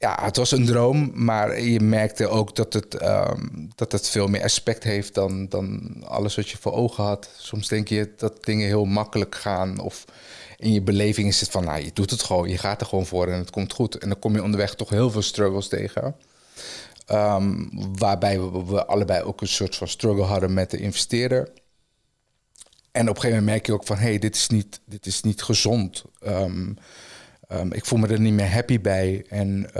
Ja, 0.00 0.18
het 0.22 0.36
was 0.36 0.50
een 0.50 0.66
droom, 0.66 1.10
maar 1.14 1.60
je 1.60 1.80
merkte 1.80 2.28
ook 2.28 2.56
dat 2.56 2.72
het, 2.72 3.02
um, 3.02 3.68
dat 3.74 3.92
het 3.92 4.08
veel 4.08 4.26
meer 4.26 4.42
aspect 4.42 4.84
heeft 4.84 5.14
dan, 5.14 5.48
dan 5.48 5.94
alles 6.06 6.36
wat 6.36 6.48
je 6.48 6.56
voor 6.56 6.72
ogen 6.72 7.04
had. 7.04 7.30
Soms 7.36 7.68
denk 7.68 7.88
je 7.88 8.12
dat 8.16 8.44
dingen 8.44 8.66
heel 8.66 8.84
makkelijk 8.84 9.34
gaan 9.34 9.78
of 9.78 10.04
in 10.56 10.72
je 10.72 10.82
beleving 10.82 11.28
is 11.28 11.40
het 11.40 11.50
van, 11.50 11.64
nou, 11.64 11.84
je 11.84 11.90
doet 11.92 12.10
het 12.10 12.22
gewoon, 12.22 12.48
je 12.48 12.58
gaat 12.58 12.80
er 12.80 12.86
gewoon 12.86 13.06
voor 13.06 13.26
en 13.26 13.38
het 13.38 13.50
komt 13.50 13.72
goed. 13.72 13.98
En 13.98 14.08
dan 14.08 14.18
kom 14.18 14.34
je 14.34 14.42
onderweg 14.42 14.74
toch 14.74 14.88
heel 14.88 15.10
veel 15.10 15.22
struggles 15.22 15.68
tegen. 15.68 16.16
Um, 17.12 17.70
waarbij 17.98 18.40
we, 18.40 18.64
we, 18.64 18.86
allebei 18.86 19.22
ook 19.22 19.40
een 19.40 19.48
soort 19.48 19.76
van 19.76 19.88
struggle 19.88 20.24
hadden 20.24 20.54
met 20.54 20.70
de 20.70 20.78
investeerder. 20.78 21.52
En 22.90 23.08
op 23.08 23.14
een 23.14 23.20
gegeven 23.20 23.28
moment 23.30 23.46
merk 23.46 23.66
je 23.66 23.72
ook 23.72 23.86
van, 23.86 23.96
hé, 23.96 24.08
hey, 24.08 24.18
dit, 24.18 24.36
is 24.36 24.48
niet, 24.48 24.80
dit 24.84 25.06
is 25.06 25.22
niet 25.22 25.42
gezond. 25.42 26.04
Um, 26.26 26.76
um, 27.52 27.72
ik 27.72 27.84
voel 27.84 27.98
me 27.98 28.08
er 28.08 28.20
niet 28.20 28.34
meer 28.34 28.52
happy 28.52 28.80
bij. 28.80 29.24
En 29.28 29.70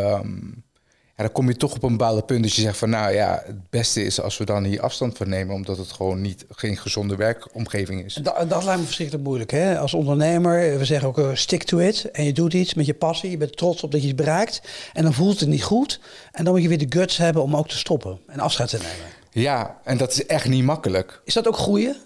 dan 1.27 1.33
kom 1.33 1.49
je 1.49 1.57
toch 1.57 1.75
op 1.75 1.83
een 1.83 1.97
bepaalde 1.97 2.23
punt 2.23 2.43
dat 2.43 2.55
je 2.55 2.63
zegt 2.63 2.79
van 2.79 2.91
nou 2.91 3.13
ja, 3.13 3.43
het 3.47 3.71
beste 3.71 4.05
is 4.05 4.21
als 4.21 4.39
we 4.39 4.45
dan 4.45 4.65
hier 4.65 4.81
afstand 4.81 5.17
van 5.17 5.29
nemen, 5.29 5.55
omdat 5.55 5.79
het 5.79 5.93
gewoon 5.93 6.21
niet 6.21 6.45
geen 6.51 6.77
gezonde 6.77 7.17
werkomgeving 7.17 8.05
is. 8.05 8.15
Dat, 8.15 8.45
dat 8.49 8.65
lijkt 8.65 8.79
me 8.79 8.85
verschrikkelijk 8.85 9.25
moeilijk. 9.25 9.51
Hè? 9.51 9.79
Als 9.79 9.95
ondernemer, 9.95 10.79
we 10.79 10.85
zeggen 10.85 11.09
ook 11.09 11.19
uh, 11.19 11.29
stick 11.35 11.63
to 11.63 11.79
it. 11.79 12.11
En 12.11 12.25
je 12.25 12.33
doet 12.33 12.55
iets 12.55 12.75
met 12.75 12.87
je 12.87 12.95
passie, 12.95 13.31
je 13.31 13.37
bent 13.37 13.57
trots 13.57 13.83
op 13.83 13.93
dat 13.93 14.01
je 14.01 14.07
het 14.07 14.17
bereikt. 14.17 14.63
En 14.93 15.03
dan 15.03 15.13
voelt 15.13 15.41
het 15.41 15.49
niet 15.49 15.63
goed. 15.63 16.01
En 16.33 16.45
dan 16.45 16.53
moet 16.53 16.63
je 16.63 16.69
weer 16.69 16.89
de 16.89 16.99
guts 16.99 17.17
hebben 17.17 17.43
om 17.43 17.57
ook 17.57 17.69
te 17.69 17.79
stoppen 17.79 18.19
en 18.27 18.39
afscheid 18.39 18.69
te 18.69 18.77
nemen. 18.77 19.19
Ja, 19.31 19.81
en 19.85 19.97
dat 19.97 20.13
is 20.13 20.27
echt 20.27 20.49
niet 20.49 20.65
makkelijk. 20.65 21.21
Is 21.25 21.35
dat 21.35 21.49
ook 21.49 21.57
groeien? 21.57 21.97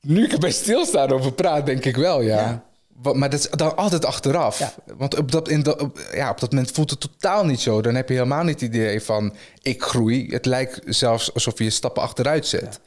Nu 0.00 0.24
ik 0.24 0.32
erbij 0.32 0.50
stilstaan 0.50 1.10
over 1.10 1.32
praat, 1.32 1.66
denk 1.66 1.84
ik 1.84 1.96
wel, 1.96 2.20
ja. 2.20 2.40
ja. 2.40 2.65
Maar 3.02 3.30
dat 3.30 3.38
is 3.38 3.48
dan 3.50 3.76
altijd 3.76 4.04
achteraf. 4.04 4.76
Want 4.96 5.16
op 5.18 5.32
dat, 5.32 5.48
in 5.48 5.62
de, 5.62 5.90
ja, 6.12 6.30
op 6.30 6.40
dat 6.40 6.50
moment 6.50 6.70
voelt 6.70 6.90
het 6.90 7.00
totaal 7.00 7.44
niet 7.44 7.60
zo. 7.60 7.82
Dan 7.82 7.94
heb 7.94 8.08
je 8.08 8.14
helemaal 8.14 8.44
niet 8.44 8.60
het 8.60 8.74
idee 8.74 9.00
van 9.02 9.34
ik 9.62 9.82
groei. 9.82 10.26
Het 10.30 10.46
lijkt 10.46 10.80
zelfs 10.84 11.34
alsof 11.34 11.58
je 11.58 11.70
stappen 11.70 12.02
achteruit 12.02 12.46
zet. 12.46 12.80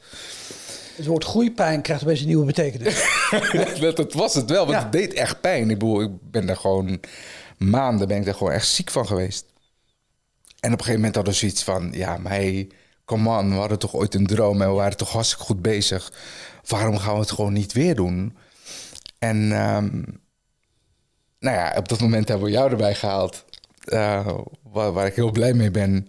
Het 0.96 1.06
woord 1.06 1.24
groeipijn 1.24 1.82
krijgt 1.82 2.02
opeens 2.02 2.20
een 2.20 2.26
nieuwe 2.26 2.44
betekenis. 2.44 3.04
dat, 3.80 3.96
dat, 3.96 4.12
was 4.12 4.34
het 4.34 4.50
wel, 4.50 4.66
want 4.66 4.82
het 4.82 4.92
deed 4.92 5.14
echt 5.14 5.40
pijn. 5.40 5.70
Ik 5.70 5.78
bedoel, 5.78 6.02
ik 6.02 6.10
ben 6.30 6.46
daar 6.46 6.56
gewoon 6.56 7.00
maanden 7.58 8.08
ben 8.08 8.20
ik 8.20 8.26
er 8.26 8.34
gewoon 8.34 8.52
echt 8.52 8.68
ziek 8.68 8.90
van 8.90 9.06
geweest. 9.06 9.44
En 10.60 10.72
op 10.72 10.78
een 10.78 10.84
gegeven 10.84 10.94
moment 10.94 11.14
hadden 11.14 11.32
we 11.32 11.38
zoiets 11.38 11.62
van... 11.62 11.90
ja, 11.92 12.16
maar 12.16 12.32
hey, 12.32 12.68
come 13.04 13.38
on, 13.38 13.50
we 13.50 13.56
hadden 13.56 13.78
toch 13.78 13.94
ooit 13.94 14.14
een 14.14 14.26
droom... 14.26 14.62
en 14.62 14.68
we 14.68 14.74
waren 14.74 14.96
toch 14.96 15.12
hartstikke 15.12 15.44
goed 15.44 15.62
bezig. 15.62 16.12
Waarom 16.66 16.98
gaan 16.98 17.14
we 17.14 17.20
het 17.20 17.30
gewoon 17.30 17.52
niet 17.52 17.72
weer 17.72 17.94
doen... 17.94 18.36
En 19.20 19.36
um, 19.36 20.04
nou 21.38 21.56
ja, 21.56 21.74
op 21.76 21.88
dat 21.88 22.00
moment 22.00 22.28
hebben 22.28 22.46
we 22.46 22.52
jou 22.52 22.70
erbij 22.70 22.94
gehaald. 22.94 23.44
Uh, 23.84 24.38
waar, 24.62 24.92
waar, 24.92 25.06
ik 25.06 25.14
heel 25.14 25.30
blij 25.30 25.52
mee 25.52 25.70
ben. 25.70 26.08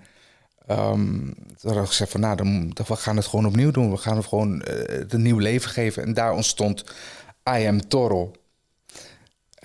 Um, 0.69 1.33
toen 1.57 1.73
had 1.73 1.81
ik 1.81 1.87
gezegd 1.87 2.11
van 2.11 2.19
nou, 2.19 2.35
dan, 2.35 2.73
we 2.87 2.95
gaan 2.95 3.15
het 3.15 3.25
gewoon 3.25 3.45
opnieuw 3.45 3.71
doen. 3.71 3.91
We 3.91 3.97
gaan 3.97 4.17
het 4.17 4.25
gewoon 4.25 4.53
uh, 4.53 4.87
het 4.87 5.13
een 5.13 5.21
nieuw 5.21 5.37
leven 5.37 5.71
geven. 5.71 6.03
En 6.03 6.13
daar 6.13 6.33
ontstond 6.33 6.83
I 7.49 7.67
Am 7.67 7.87
Toro. 7.87 8.31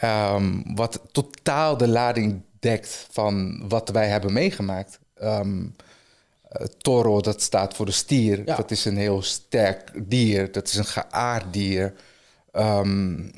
Um, 0.05 0.75
wat 0.75 1.01
totaal 1.13 1.77
de 1.77 1.89
lading 1.89 2.43
dekt 2.59 3.07
van 3.11 3.63
wat 3.69 3.89
wij 3.89 4.09
hebben 4.09 4.33
meegemaakt. 4.33 4.99
Um, 5.23 5.77
uh, 6.61 6.67
toro, 6.79 7.21
dat 7.21 7.43
staat 7.43 7.75
voor 7.75 7.87
de 7.87 7.93
stier. 7.93 8.43
Ja. 8.45 8.57
Dat 8.57 8.71
is 8.71 8.85
een 8.85 8.97
heel 8.97 9.23
sterk 9.23 9.93
dier. 9.95 10.53
Dat 10.53 10.69
is 10.69 10.75
een 10.75 10.85
geaard 10.85 11.53
dier. 11.53 11.95
Um, 12.59 13.31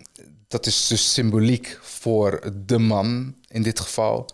dat 0.49 0.67
is 0.67 0.87
dus 0.87 1.13
symboliek 1.13 1.79
voor 1.83 2.53
de 2.67 2.79
man 2.79 3.35
in 3.49 3.63
dit 3.63 3.81
geval. 3.81 4.29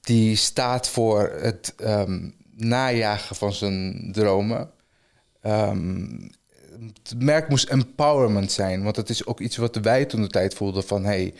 Die 0.00 0.36
staat 0.36 0.88
voor 0.88 1.30
het 1.40 1.74
um, 1.80 2.34
najagen 2.54 3.36
van 3.36 3.52
zijn 3.52 4.08
dromen. 4.12 4.70
Um, 5.42 6.30
het 7.02 7.22
merk 7.22 7.48
moest 7.48 7.68
empowerment 7.68 8.52
zijn, 8.52 8.82
want 8.82 8.94
dat 8.94 9.08
is 9.08 9.26
ook 9.26 9.40
iets 9.40 9.56
wat 9.56 9.76
wij 9.76 10.04
toen 10.04 10.22
de 10.22 10.28
tijd 10.28 10.54
voelden 10.54 10.84
van 10.84 11.04
hey, 11.04 11.34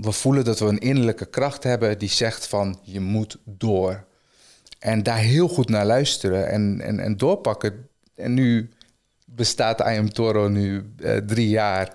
we 0.00 0.12
voelen 0.12 0.44
dat 0.44 0.58
we 0.58 0.66
een 0.66 0.78
innerlijke 0.78 1.26
kracht 1.26 1.62
hebben 1.62 1.98
die 1.98 2.08
zegt 2.08 2.46
van 2.46 2.78
je 2.82 3.00
moet 3.00 3.38
door. 3.44 4.04
En 4.78 5.02
daar 5.02 5.18
heel 5.18 5.48
goed 5.48 5.68
naar 5.68 5.86
luisteren 5.86 6.48
en, 6.48 6.80
en, 6.80 7.00
en 7.00 7.16
doorpakken. 7.16 7.88
En 8.14 8.34
nu 8.34 8.70
bestaat 9.34 9.80
I 9.80 9.98
Am 9.98 10.12
Toro 10.12 10.48
nu 10.48 10.94
uh, 10.98 11.16
drie 11.16 11.48
jaar. 11.48 11.92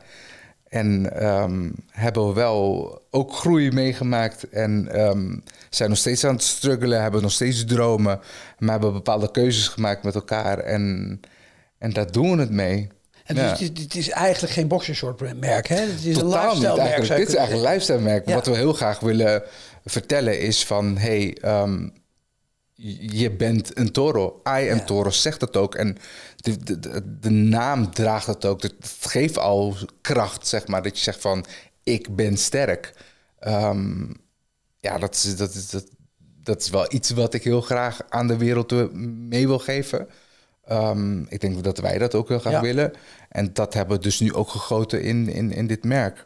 En 0.68 1.24
um, 1.28 1.74
hebben 1.92 2.28
we 2.28 2.34
wel 2.34 3.02
ook 3.12 3.34
groei 3.34 3.72
meegemaakt. 3.72 4.50
En 4.50 5.02
um, 5.02 5.44
zijn 5.70 5.90
nog 5.90 5.98
steeds 5.98 6.24
aan 6.26 6.34
het 6.34 6.44
struggelen, 6.44 7.02
hebben 7.02 7.22
nog 7.22 7.32
steeds 7.32 7.66
dromen. 7.66 8.20
Maar 8.58 8.70
hebben 8.70 8.94
bepaalde 8.94 9.32
keuzes 9.32 9.68
gemaakt 9.68 10.04
met 10.04 10.16
elkaar. 10.16 10.60
En, 10.60 11.20
en 11.78 11.94
daar 11.94 12.12
doen 12.12 12.36
we 12.36 12.42
het 12.42 12.52
mee. 12.52 12.90
En 13.26 13.36
dus 13.36 13.50
het, 13.50 13.60
is, 13.62 13.84
het, 13.84 13.96
is, 13.96 14.10
eigenlijk 14.10 14.54
geen 14.54 14.68
boxershort 14.68 15.40
merk, 15.40 15.68
hè? 15.68 15.76
Het 15.76 16.06
is 16.06 16.18
Totaal 16.18 16.52
een 16.52 16.62
lifestyle 16.62 16.84
merk. 16.84 17.08
Dit 17.18 17.28
is 17.28 17.36
eigenlijk 17.36 17.66
een 17.66 17.72
lifestyle 17.72 18.00
merk. 18.00 18.30
Wat 18.30 18.46
we 18.46 18.56
heel 18.56 18.74
graag 18.74 19.00
willen 19.00 19.44
vertellen 19.86 20.40
is 20.40 20.66
van... 20.66 20.98
Hey, 20.98 21.38
um, 21.46 21.94
je 23.00 23.32
bent 23.32 23.78
een 23.78 23.92
toro. 23.92 24.42
I 24.48 24.70
am 24.70 24.86
toro 24.86 25.10
zegt 25.10 25.42
het 25.42 25.58
ook. 25.58 25.76
En 25.76 25.98
de, 26.36 26.64
de, 26.64 27.18
de, 27.20 27.30
naam 27.30 27.92
draagt 27.92 28.28
het 28.28 28.46
ook. 28.46 28.62
Het 28.62 28.76
geeft 29.00 29.38
al 29.38 29.76
kracht, 30.02 30.48
zeg 30.48 30.68
maar. 30.68 30.84
Dat 30.84 30.98
je 30.98 31.04
zegt 31.04 31.22
van, 31.22 31.46
ik 31.84 32.16
ben 32.16 32.38
sterk. 32.38 32.94
Um, 33.48 34.16
ja, 34.80 34.98
dat 34.98 35.16
is, 35.16 35.36
dat, 35.36 35.54
is, 35.54 35.70
dat, 35.70 35.86
dat 36.44 36.62
is 36.62 36.70
wel 36.70 36.86
iets 36.94 37.10
wat 37.10 37.34
ik 37.34 37.44
heel 37.44 37.62
graag 37.62 38.00
aan 38.10 38.28
de 38.28 38.38
wereld 38.38 38.94
mee 39.30 39.48
wil 39.48 39.60
geven. 39.60 40.08
Ehm, 40.66 41.22
ik 41.22 41.40
denk 41.40 41.64
dat 41.64 41.78
wij 41.78 41.98
dat 41.98 42.16
ook 42.16 42.28
heel 42.28 42.40
graag 42.40 42.54
Ja. 42.54 42.62
willen. 42.62 42.94
En 43.30 43.54
dat 43.54 43.74
hebben 43.74 43.98
we 43.98 44.04
dus 44.04 44.20
nu 44.20 44.34
ook 44.34 44.50
gegoten 44.50 45.02
in, 45.02 45.30
in, 45.30 45.52
in 45.52 45.68
dit 45.68 45.84
merk. 45.84 46.26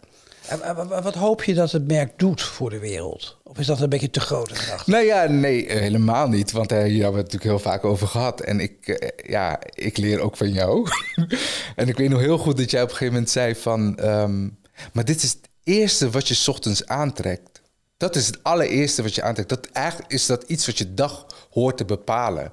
Wat 1.03 1.15
hoop 1.15 1.43
je 1.43 1.53
dat 1.53 1.71
het 1.71 1.87
merk 1.87 2.19
doet 2.19 2.41
voor 2.41 2.69
de 2.69 2.79
wereld? 2.79 3.37
Of 3.43 3.59
is 3.59 3.65
dat 3.65 3.79
een 3.79 3.89
beetje 3.89 4.09
te 4.09 4.19
grote 4.19 4.55
gedachte? 4.55 4.89
Nou 4.89 5.05
ja, 5.05 5.25
nee, 5.25 5.67
eh, 5.67 5.79
helemaal 5.79 6.27
niet. 6.27 6.51
Want 6.51 6.71
eh, 6.71 6.77
hier 6.77 7.03
hebben 7.03 7.11
we 7.11 7.21
het 7.21 7.31
natuurlijk 7.31 7.43
heel 7.43 7.71
vaak 7.71 7.85
over 7.85 8.07
gehad. 8.07 8.41
En 8.41 8.59
ik, 8.59 8.87
eh, 8.87 9.29
ja, 9.31 9.59
ik 9.73 9.97
leer 9.97 10.19
ook 10.19 10.37
van 10.37 10.51
jou. 10.51 10.87
en 11.75 11.87
ik 11.87 11.97
weet 11.97 12.09
nog 12.09 12.19
heel 12.19 12.37
goed 12.37 12.57
dat 12.57 12.71
jij 12.71 12.81
op 12.81 12.89
een 12.89 12.95
gegeven 12.95 13.13
moment 13.13 13.31
zei 13.31 13.55
van... 13.55 13.97
ehm, 13.97 14.49
maar 14.93 15.05
dit 15.05 15.23
is 15.23 15.29
het 15.31 15.49
eerste 15.63 16.09
wat 16.09 16.27
je 16.27 16.49
ochtends 16.51 16.85
aantrekt. 16.85 17.61
Dat 17.97 18.15
is 18.15 18.27
het 18.27 18.43
allereerste 18.43 19.01
wat 19.01 19.15
je 19.15 19.21
aantrekt. 19.21 19.49
Dat, 19.49 19.65
eigenlijk 19.71 20.11
is 20.11 20.25
dat 20.25 20.43
iets 20.43 20.65
wat 20.65 20.77
je 20.77 20.93
dag 20.93 21.25
hoort 21.49 21.77
te 21.77 21.85
bepalen. 21.85 22.51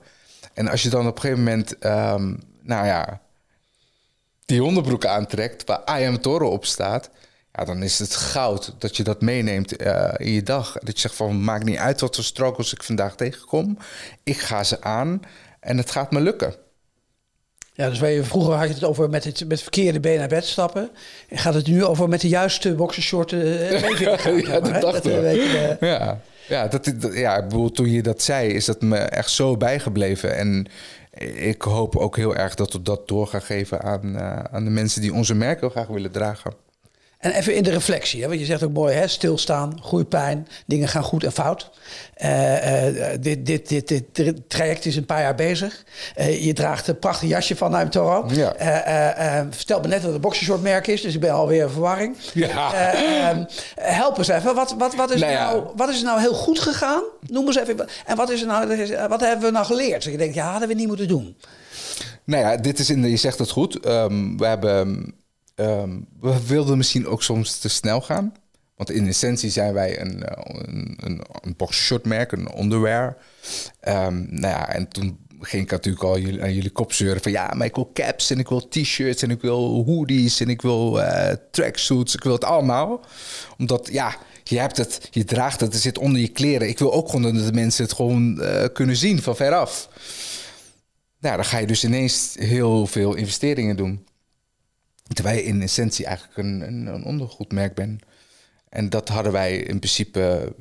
En 0.54 0.68
als 0.68 0.82
je 0.82 0.88
dan 0.88 1.06
op 1.06 1.14
een 1.14 1.20
gegeven 1.20 1.44
moment... 1.44 1.78
ehm, 1.78 2.34
nou 2.62 2.86
ja, 2.86 3.20
die 4.44 4.64
onderbroek 4.64 5.06
aantrekt 5.06 5.64
waar 5.64 6.00
I 6.00 6.06
am 6.06 6.20
Toro 6.20 6.48
op 6.48 6.64
staat, 6.64 7.10
ja, 7.58 7.64
dan 7.64 7.82
is 7.82 7.98
het 7.98 8.14
goud 8.16 8.74
dat 8.78 8.96
je 8.96 9.02
dat 9.02 9.20
meeneemt 9.20 9.76
eh, 9.76 10.12
in 10.16 10.32
je 10.32 10.42
dag. 10.42 10.72
Dat 10.72 10.94
je 10.94 11.00
zegt 11.00 11.14
van 11.14 11.44
maakt 11.44 11.64
niet 11.64 11.76
uit 11.78 12.00
wat 12.00 12.14
voor 12.14 12.24
struggles 12.24 12.72
ik 12.72 12.82
vandaag 12.82 13.14
tegenkom. 13.16 13.78
Ik 14.22 14.38
ga 14.38 14.64
ze 14.64 14.80
aan 14.82 15.20
en 15.60 15.76
het 15.76 15.90
gaat 15.90 16.10
me 16.10 16.20
lukken. 16.20 16.54
Ja, 17.72 17.88
dus 17.88 17.98
je, 17.98 18.24
vroeger 18.24 18.54
had 18.54 18.68
je 18.68 18.74
het 18.74 18.84
over 18.84 19.10
met 19.10 19.24
het 19.24 19.48
met 19.48 19.62
verkeerde 19.62 20.00
been 20.00 20.18
naar 20.18 20.28
bed 20.28 20.44
stappen. 20.44 20.90
En 21.28 21.38
gaat 21.38 21.54
het 21.54 21.66
nu 21.66 21.84
over 21.84 22.08
met 22.08 22.20
de 22.20 22.28
juiste 22.28 22.74
boxershort 22.74 23.32
uh, 23.32 23.70
ja, 24.40 24.60
dat 24.60 24.80
dacht 24.80 25.06
ik. 25.06 25.80
Ja, 25.80 26.20
ja, 26.48 26.66
dat, 26.68 26.84
dat- 26.84 27.14
ja, 27.14 27.36
ik 27.36 27.48
bedoel, 27.48 27.70
toen 27.70 27.90
je 27.90 28.02
dat 28.02 28.22
zei, 28.22 28.48
is 28.48 28.64
dat 28.64 28.80
me 28.80 28.96
echt 28.96 29.30
zo 29.30 29.56
bijgebleven. 29.56 30.36
En 30.36 30.66
ik 31.34 31.62
hoop 31.62 31.96
ook 31.96 32.16
heel 32.16 32.36
erg 32.36 32.54
dat 32.54 32.72
we 32.72 32.82
dat 32.82 33.08
door 33.08 33.26
gaan 33.26 33.42
geven 33.42 33.82
aan, 33.82 34.16
eh, 34.16 34.38
aan 34.38 34.64
de 34.64 34.70
mensen 34.70 35.00
die 35.00 35.12
onze 35.14 35.34
merk 35.34 35.60
heel 35.60 35.70
graag 35.70 35.86
willen 35.86 36.10
dragen. 36.12 36.52
En 37.18 37.32
even 37.32 37.54
in 37.54 37.62
de 37.62 37.70
reflectie, 37.70 38.22
hè, 38.22 38.28
want 38.28 38.40
je 38.40 38.46
zegt 38.46 38.62
ook 38.62 38.72
mooi, 38.72 38.94
hè, 38.94 39.08
stilstaan, 39.08 39.78
groeipijn, 39.82 40.48
dingen 40.66 40.88
gaan 40.88 41.02
goed 41.02 41.24
en 41.24 41.32
fout. 41.32 41.70
Eh, 42.14 42.86
eh, 42.86 43.18
dit, 43.20 43.46
dit, 43.46 43.68
dit, 43.68 43.88
dit 44.12 44.34
traject 44.48 44.84
is 44.84 44.96
een 44.96 45.06
paar 45.06 45.20
jaar 45.20 45.34
bezig. 45.34 45.84
Eh, 46.14 46.44
je 46.44 46.52
draagt 46.52 46.88
een 46.88 46.98
prachtig 46.98 47.28
jasje 47.28 47.56
van 47.56 47.70
Naim 47.70 47.90
Toro. 47.90 48.28
Ja. 48.28 49.46
Vertel 49.50 49.80
me 49.80 49.88
net 49.88 50.02
dat 50.02 50.12
het 50.12 50.20
boxershortmerk 50.20 50.86
is, 50.86 51.00
dus 51.00 51.14
ik 51.14 51.20
ben 51.20 51.30
alweer 51.30 51.62
in 51.62 51.70
verwarring. 51.70 52.16
Ja. 52.34 52.72
Eh, 52.72 53.28
ehm, 53.28 53.44
help 53.74 54.18
eens 54.18 54.28
even, 54.28 54.54
wat, 54.54 54.74
wat, 54.78 54.94
wat, 54.94 55.10
is 55.10 55.20
Nou 55.20 55.32
ja. 55.32 55.50
nou, 55.50 55.64
wat 55.76 55.88
is 55.88 55.98
er 55.98 56.04
nou 56.04 56.20
heel 56.20 56.34
goed 56.34 56.58
gegaan? 56.58 57.02
Noem 57.26 57.46
eens 57.46 57.56
even. 57.56 57.88
En 58.06 58.16
wat, 58.16 58.30
is 58.30 58.40
er 58.40 58.46
nou, 58.46 58.68
wat 59.08 59.20
hebben 59.20 59.46
we 59.46 59.52
nou 59.52 59.66
geleerd? 59.66 60.04
Dat 60.04 60.12
je 60.12 60.18
denkt, 60.18 60.34
ja, 60.34 60.50
hadden 60.50 60.68
we 60.68 60.74
niet 60.74 60.86
moeten 60.86 61.08
doen. 61.08 61.36
Nou 62.24 62.42
ja, 62.42 62.56
dit 62.56 62.78
is 62.78 62.90
in 62.90 63.02
de, 63.02 63.10
je 63.10 63.16
zegt 63.16 63.38
het 63.38 63.50
goed. 63.50 63.80
Ehm, 63.80 64.36
we, 64.36 64.46
hebben, 64.46 65.14
ehm, 65.58 66.00
we 66.20 66.46
wilden 66.46 66.76
misschien 66.76 67.06
ook 67.06 67.22
soms 67.22 67.58
te 67.58 67.68
snel 67.68 68.00
gaan. 68.00 68.32
Want 68.76 68.90
in 68.90 69.06
essentie 69.06 69.50
zijn 69.50 69.74
wij 69.74 70.00
een, 70.00 70.22
eh, 70.22 70.44
een, 70.44 70.98
een, 71.00 71.22
een 71.40 72.32
een 72.32 72.60
underwear. 72.60 73.16
Ehm, 73.80 74.24
nou 74.28 74.54
ja, 74.54 74.68
en 74.68 74.88
toen 74.88 75.18
ging 75.40 75.62
ik 75.62 75.70
natuurlijk 75.70 76.04
al 76.04 76.18
jullie, 76.18 76.42
aan 76.42 76.54
jullie 76.54 76.70
kop 76.70 76.92
zeuren 76.92 77.22
van... 77.22 77.32
ja, 77.32 77.52
maar 77.54 77.66
ik 77.66 77.74
wil 77.74 77.90
caps 77.94 78.30
en 78.30 78.38
ik 78.38 78.48
wil 78.48 78.68
t-shirts 78.68 79.22
en 79.22 79.30
ik 79.30 79.40
wil 79.40 79.84
hoodies 79.84 80.40
en 80.40 80.48
ik 80.48 80.62
wil 80.62 81.02
eh, 81.02 81.36
tracksuits. 81.50 82.14
Ik 82.14 82.22
wil 82.22 82.32
het 82.32 82.44
allemaal. 82.44 83.00
Omdat, 83.58 83.88
ja, 83.92 84.16
je 84.44 84.58
hebt 84.58 84.76
het, 84.76 85.08
je 85.10 85.24
draagt 85.24 85.60
het, 85.60 85.72
het 85.72 85.82
zit 85.82 85.98
onder 85.98 86.20
je 86.20 86.28
kleren. 86.28 86.68
Ik 86.68 86.78
wil 86.78 86.92
ook 86.92 87.06
gewoon 87.06 87.22
dat 87.22 87.46
de 87.46 87.52
mensen 87.52 87.84
het 87.84 87.92
gewoon 87.92 88.40
eh, 88.40 88.64
kunnen 88.72 88.96
zien 88.96 89.22
van 89.22 89.36
veraf. 89.36 89.88
Nou, 91.20 91.36
dan 91.36 91.44
ga 91.44 91.58
je 91.58 91.66
dus 91.66 91.84
ineens 91.84 92.34
heel 92.38 92.86
veel 92.86 93.14
investeringen 93.14 93.76
doen. 93.76 94.06
Terwijl 95.08 95.36
je 95.36 95.44
in 95.44 95.62
essentie 95.62 96.06
eigenlijk 96.06 96.38
een, 96.38 96.60
een, 96.60 96.86
een 96.86 97.04
ondergoedmerk 97.04 97.74
bent. 97.74 98.02
En 98.68 98.90
dat 98.90 99.08
hadden 99.08 99.32
wij 99.32 99.56
in 99.56 99.78
principe 99.78 100.54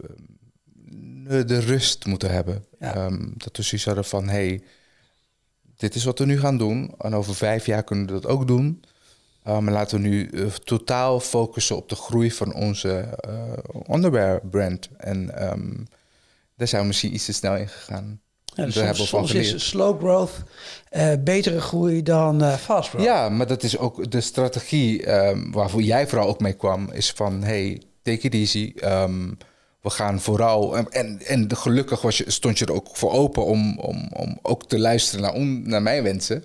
eh, 1.28 1.46
de 1.46 1.60
rust 1.60 2.06
moeten 2.06 2.32
hebben. 2.32 2.66
Ja. 2.80 2.96
Ehm, 2.96 3.30
dat 3.38 3.58
we 3.58 3.64
zoiets 3.64 3.86
hadden 3.86 4.06
van, 4.06 4.28
hey, 4.28 4.62
dit 5.78 5.96
is 5.96 6.04
wat 6.04 6.20
we 6.20 6.26
nu 6.26 6.40
gaan 6.40 6.58
doen. 6.58 6.94
En 6.98 7.14
over 7.14 7.36
vijf 7.36 7.66
jaar 7.66 7.84
kunnen 7.84 8.06
we 8.06 8.12
dat 8.12 8.26
ook 8.26 8.48
doen. 8.48 8.84
Maar 9.44 9.74
laten 9.74 10.02
we 10.02 10.08
nu 10.08 10.28
eh, 10.28 10.46
totaal 10.46 11.20
focussen 11.20 11.76
op 11.76 11.90
de 11.90 11.96
groei 11.96 12.32
van 12.32 12.54
onze 12.54 13.20
uh, 13.30 13.96
underwear 13.96 14.42
brand. 14.48 14.90
En 14.98 15.38
ehm, 15.38 15.84
daar 16.56 16.68
zijn 16.68 16.82
we 16.82 16.88
misschien 16.88 17.14
iets 17.14 17.26
te 17.26 17.34
snel 17.34 17.56
in 17.56 17.68
gegaan. 17.68 18.22
Ja, 18.58 18.66
dus 18.66 18.74
soms, 18.74 18.86
hebben 18.86 19.04
we 19.04 19.10
van 19.10 19.28
soms 19.28 19.54
is 19.54 19.68
slow 19.68 20.00
growth 20.00 20.32
uh, 20.92 21.14
betere 21.20 21.62
groei 21.62 22.04
dan 22.04 22.44
uh, 22.44 22.54
fast 22.54 22.90
growth. 22.90 23.06
Ja, 23.06 23.30
maar 23.30 23.48
dat 23.48 23.64
is 23.64 23.78
ook 23.78 24.12
de 24.12 24.22
strategie 24.22 25.12
um, 25.12 25.52
waarvoor 25.52 25.82
jij 25.82 26.08
vooral 26.08 26.28
ook 26.28 26.40
mee 26.40 26.54
kwam. 26.54 26.92
Is 26.92 27.12
van, 27.12 27.44
hey, 27.44 27.82
take 28.02 28.28
it 28.28 28.34
easy. 28.34 28.74
Um, 28.84 29.38
we 29.82 29.90
gaan 29.90 30.22
vooral... 30.22 30.78
En, 30.78 30.90
en, 30.90 31.20
en 31.26 31.56
gelukkig 31.56 32.02
was 32.02 32.18
je, 32.18 32.32
stond 32.32 32.60
je 32.60 32.66
er 32.66 32.74
ook 32.74 32.88
voor 32.94 33.12
open 33.12 33.46
om, 33.46 33.80
om, 33.80 34.10
om 34.14 34.40
ook 34.42 34.68
te 34.68 34.80
luisteren 34.80 35.22
naar, 35.22 35.34
om, 35.34 35.70
naar 35.70 35.82
mijn 35.82 36.04
wensen. 36.04 36.44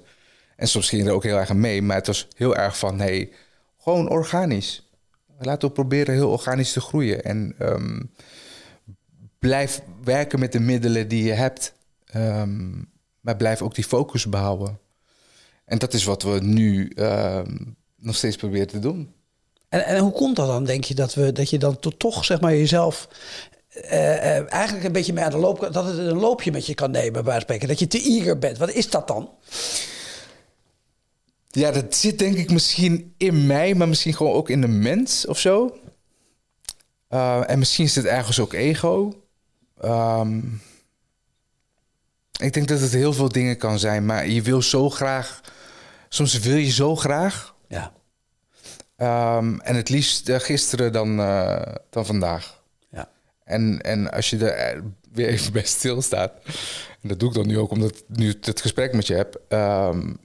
En 0.56 0.68
soms 0.68 0.88
ging 0.88 1.02
je 1.02 1.08
er 1.08 1.14
ook 1.14 1.24
heel 1.24 1.38
erg 1.38 1.50
aan 1.50 1.60
mee. 1.60 1.82
Maar 1.82 1.96
het 1.96 2.06
was 2.06 2.28
heel 2.36 2.56
erg 2.56 2.78
van, 2.78 2.98
hey, 2.98 3.30
gewoon 3.78 4.08
organisch. 4.08 4.90
Laten 5.38 5.68
we 5.68 5.74
proberen 5.74 6.14
heel 6.14 6.30
organisch 6.30 6.72
te 6.72 6.80
groeien. 6.80 7.24
En 7.24 7.54
um, 7.58 8.10
blijf 9.38 9.82
werken 10.04 10.38
met 10.38 10.52
de 10.52 10.60
middelen 10.60 11.08
die 11.08 11.24
je 11.24 11.32
hebt. 11.32 11.72
Um, 12.16 12.90
maar 13.20 13.36
blijf 13.36 13.62
ook 13.62 13.74
die 13.74 13.84
focus 13.84 14.28
behouden. 14.28 14.78
En 15.64 15.78
dat 15.78 15.94
is 15.94 16.04
wat 16.04 16.22
we 16.22 16.40
nu 16.40 16.92
um, 16.96 17.76
nog 17.96 18.16
steeds 18.16 18.36
proberen 18.36 18.66
te 18.66 18.78
doen. 18.78 19.14
En, 19.68 19.84
en, 19.84 19.98
hoe 19.98 20.12
komt 20.12 20.36
dat 20.36 20.46
dan, 20.46 20.64
denk 20.64 20.84
je, 20.84 20.94
dat, 20.94 21.14
we, 21.14 21.32
dat 21.32 21.50
je 21.50 21.58
dan 21.58 21.78
to, 21.78 21.90
toch 21.90 22.24
zeg 22.24 22.40
maar, 22.40 22.52
jezelf 22.52 23.08
uh, 23.76 23.92
uh, 23.92 24.52
eigenlijk 24.52 24.84
een 24.84 24.92
beetje 24.92 25.12
mee 25.12 25.24
aan 25.24 25.30
de 25.30 25.36
loop... 25.36 25.68
dat 25.72 25.84
het 25.84 25.98
een 25.98 26.18
loopje 26.18 26.52
met 26.52 26.66
je 26.66 26.74
kan 26.74 26.90
nemen, 26.90 27.24
bij 27.24 27.40
spreken. 27.40 27.68
Dat 27.68 27.78
je 27.78 27.86
te 27.86 28.02
eager 28.02 28.38
bent. 28.38 28.58
Wat 28.58 28.70
is 28.70 28.90
dat 28.90 29.08
dan? 29.08 29.30
Ja, 31.48 31.70
dat 31.70 31.94
zit 31.94 32.18
denk 32.18 32.36
ik 32.36 32.50
misschien 32.50 33.14
in 33.16 33.46
mij, 33.46 33.74
maar 33.74 33.88
misschien 33.88 34.14
gewoon 34.14 34.32
ook 34.32 34.50
in 34.50 34.60
de 34.60 34.68
mens 34.68 35.26
of 35.26 35.38
zo. 35.38 35.76
Uh, 37.10 37.50
en 37.50 37.58
misschien 37.58 37.84
is 37.84 37.94
het 37.94 38.04
ergens 38.04 38.40
ook 38.40 38.52
ego. 38.52 39.12
Um, 39.84 40.60
ik 42.40 42.52
denk 42.52 42.68
dat 42.68 42.80
het 42.80 42.92
heel 42.92 43.12
veel 43.12 43.28
dingen 43.28 43.56
kan 43.56 43.78
zijn, 43.78 44.06
maar 44.06 44.26
je 44.28 44.42
wil 44.42 44.62
zo 44.62 44.90
graag. 44.90 45.40
Soms 46.08 46.38
wil 46.38 46.56
je 46.56 46.70
zo 46.70 46.96
graag. 46.96 47.54
Ja. 47.68 47.92
Um, 49.36 49.60
en 49.60 49.76
het 49.76 49.88
liefst 49.88 50.28
uh, 50.28 50.38
gisteren 50.38 50.92
dan, 50.92 51.20
uh, 51.20 51.62
dan 51.90 52.06
vandaag. 52.06 52.62
Ja. 52.90 53.08
En, 53.44 53.80
en 53.80 54.12
als 54.12 54.30
je 54.30 54.50
er 54.50 54.82
weer 55.12 55.28
even 55.28 55.52
bij 55.52 55.64
stilstaat. 55.64 56.32
En 57.00 57.08
dat 57.08 57.20
doe 57.20 57.28
ik 57.28 57.34
dan 57.34 57.46
nu 57.46 57.58
ook 57.58 57.70
omdat 57.70 57.96
ik 57.96 58.02
nu 58.06 58.34
het 58.40 58.60
gesprek 58.60 58.92
met 58.92 59.06
je 59.06 59.14
heb. 59.14 59.40
Um, 59.48 60.18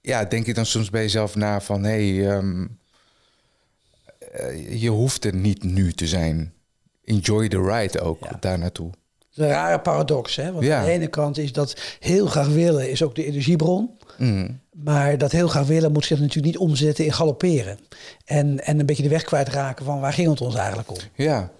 ja, 0.00 0.24
denk 0.24 0.46
je 0.46 0.54
dan 0.54 0.66
soms 0.66 0.90
bij 0.90 1.02
jezelf 1.02 1.34
na 1.34 1.60
van 1.60 1.84
hé, 1.84 2.14
hey, 2.14 2.36
um, 2.36 2.78
je 4.68 4.88
hoeft 4.88 5.24
er 5.24 5.34
niet 5.34 5.62
nu 5.62 5.92
te 5.92 6.06
zijn. 6.06 6.54
Enjoy 7.04 7.48
the 7.48 7.62
ride 7.62 8.00
ook 8.00 8.24
ja. 8.24 8.36
daar 8.40 8.58
naartoe. 8.58 8.90
Het 9.30 9.38
is 9.38 9.44
een 9.44 9.50
rare 9.50 9.80
paradox, 9.80 10.36
hè? 10.36 10.52
Want 10.52 10.64
ja. 10.64 10.78
aan 10.78 10.84
de 10.84 10.90
ene 10.90 11.06
kant 11.06 11.38
is 11.38 11.52
dat 11.52 11.76
heel 11.98 12.26
graag 12.26 12.48
willen 12.48 12.90
is 12.90 13.02
ook 13.02 13.14
de 13.14 13.24
energiebron. 13.24 13.90
Mm. 14.18 14.60
Maar 14.72 15.18
dat 15.18 15.32
heel 15.32 15.48
graag 15.48 15.66
willen 15.66 15.92
moet 15.92 16.04
zich 16.04 16.18
natuurlijk 16.18 16.46
niet 16.46 16.58
omzetten 16.58 17.04
in 17.04 17.12
galopperen. 17.12 17.78
En, 18.24 18.64
en 18.64 18.80
een 18.80 18.86
beetje 18.86 19.02
de 19.02 19.08
weg 19.08 19.24
kwijtraken 19.24 19.84
van 19.84 20.00
waar 20.00 20.12
ging 20.12 20.28
het 20.28 20.40
ons 20.40 20.54
eigenlijk 20.54 20.90
om. 20.90 20.96
Ja, 21.14 21.50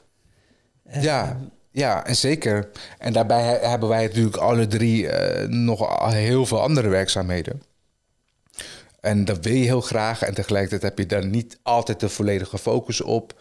ja. 1.00 1.40
Ja, 1.72 2.06
en 2.06 2.16
zeker. 2.16 2.70
En 2.98 3.12
daarbij 3.12 3.58
hebben 3.62 3.88
wij 3.88 4.06
natuurlijk 4.06 4.36
alle 4.36 4.66
drie 4.66 5.02
uh, 5.02 5.48
nog 5.48 6.12
heel 6.12 6.46
veel 6.46 6.60
andere 6.60 6.88
werkzaamheden. 6.88 7.62
En 9.00 9.24
dat 9.24 9.44
wil 9.44 9.54
je 9.54 9.64
heel 9.64 9.80
graag. 9.80 10.22
En 10.22 10.34
tegelijkertijd 10.34 10.82
heb 10.82 10.98
je 10.98 11.06
daar 11.06 11.26
niet 11.26 11.58
altijd 11.62 12.00
de 12.00 12.08
volledige 12.08 12.58
focus 12.58 13.00
op. 13.00 13.40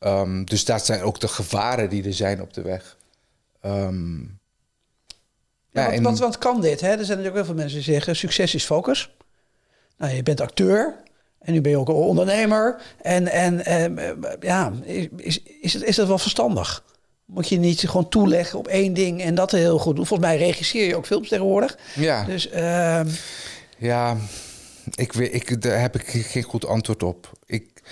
Um, 0.00 0.44
dus 0.44 0.64
dat 0.64 0.86
zijn 0.86 1.02
ook 1.02 1.20
de 1.20 1.28
gevaren 1.28 1.88
die 1.88 2.04
er 2.04 2.14
zijn 2.14 2.42
op 2.42 2.54
de 2.54 2.62
weg. 2.62 2.96
Um, 3.66 4.38
ja, 5.70 5.90
want, 5.90 6.02
want, 6.02 6.18
want, 6.18 6.38
kan 6.38 6.60
dit? 6.60 6.80
Hè? 6.80 6.88
Er 6.88 7.04
zijn 7.04 7.18
natuurlijk 7.18 7.34
heel 7.34 7.44
veel 7.44 7.54
mensen 7.54 7.74
die 7.74 7.92
zeggen: 7.92 8.16
succes 8.16 8.54
is 8.54 8.64
focus. 8.64 9.14
Nou, 9.96 10.14
je 10.14 10.22
bent 10.22 10.40
acteur 10.40 10.96
en 11.38 11.52
nu 11.52 11.60
ben 11.60 11.70
je 11.70 11.78
ook 11.78 11.88
een 11.88 11.94
ondernemer. 11.94 12.82
En, 13.02 13.28
en 13.28 13.82
um, 13.82 14.18
ja, 14.40 14.72
is, 15.16 15.42
is, 15.60 15.72
het, 15.72 15.82
is 15.82 15.96
dat 15.96 16.06
wel 16.06 16.18
verstandig? 16.18 16.84
Moet 17.24 17.48
je 17.48 17.58
niet 17.58 17.80
gewoon 17.80 18.08
toeleggen 18.08 18.58
op 18.58 18.68
één 18.68 18.94
ding 18.94 19.22
en 19.22 19.34
dat 19.34 19.50
heel 19.50 19.78
goed 19.78 19.96
doen? 19.96 20.06
Volgens 20.06 20.28
mij 20.28 20.38
regisseer 20.38 20.86
je 20.86 20.96
ook 20.96 21.06
films 21.06 21.28
tegenwoordig. 21.28 21.78
Ja. 21.94 22.24
Dus, 22.24 22.48
ja, 23.78 24.16
ik, 24.94 25.12
weet, 25.12 25.34
ik, 25.34 25.62
daar 25.62 25.80
heb 25.80 25.94
ik 25.94 26.26
geen 26.26 26.42
goed 26.42 26.66
antwoord 26.66 27.02
op. 27.02 27.32
Ik, 27.46 27.82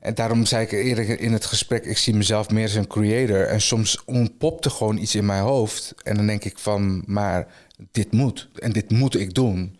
en 0.00 0.14
daarom 0.14 0.46
zei 0.46 0.64
ik 0.64 0.72
eerder 0.72 1.20
in 1.20 1.32
het 1.32 1.44
gesprek, 1.44 1.84
ik 1.84 1.98
zie 1.98 2.14
mezelf 2.14 2.50
meer 2.50 2.62
als 2.62 2.74
een 2.74 2.86
creator. 2.86 3.46
En 3.46 3.60
soms 3.60 4.04
ontpopt 4.04 4.64
er 4.64 4.70
gewoon 4.70 4.96
iets 4.96 5.14
in 5.14 5.26
mijn 5.26 5.42
hoofd. 5.42 5.94
En 6.02 6.16
dan 6.16 6.26
denk 6.26 6.44
ik 6.44 6.58
van, 6.58 7.02
maar 7.06 7.46
dit 7.90 8.12
moet 8.12 8.48
en 8.54 8.72
dit 8.72 8.90
moet 8.90 9.14
ik 9.14 9.34
doen. 9.34 9.78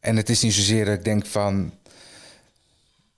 En 0.00 0.16
het 0.16 0.28
is 0.28 0.42
niet 0.42 0.52
zozeer 0.52 0.84
dat 0.84 0.94
ik 0.94 1.04
denk 1.04 1.26
van, 1.26 1.72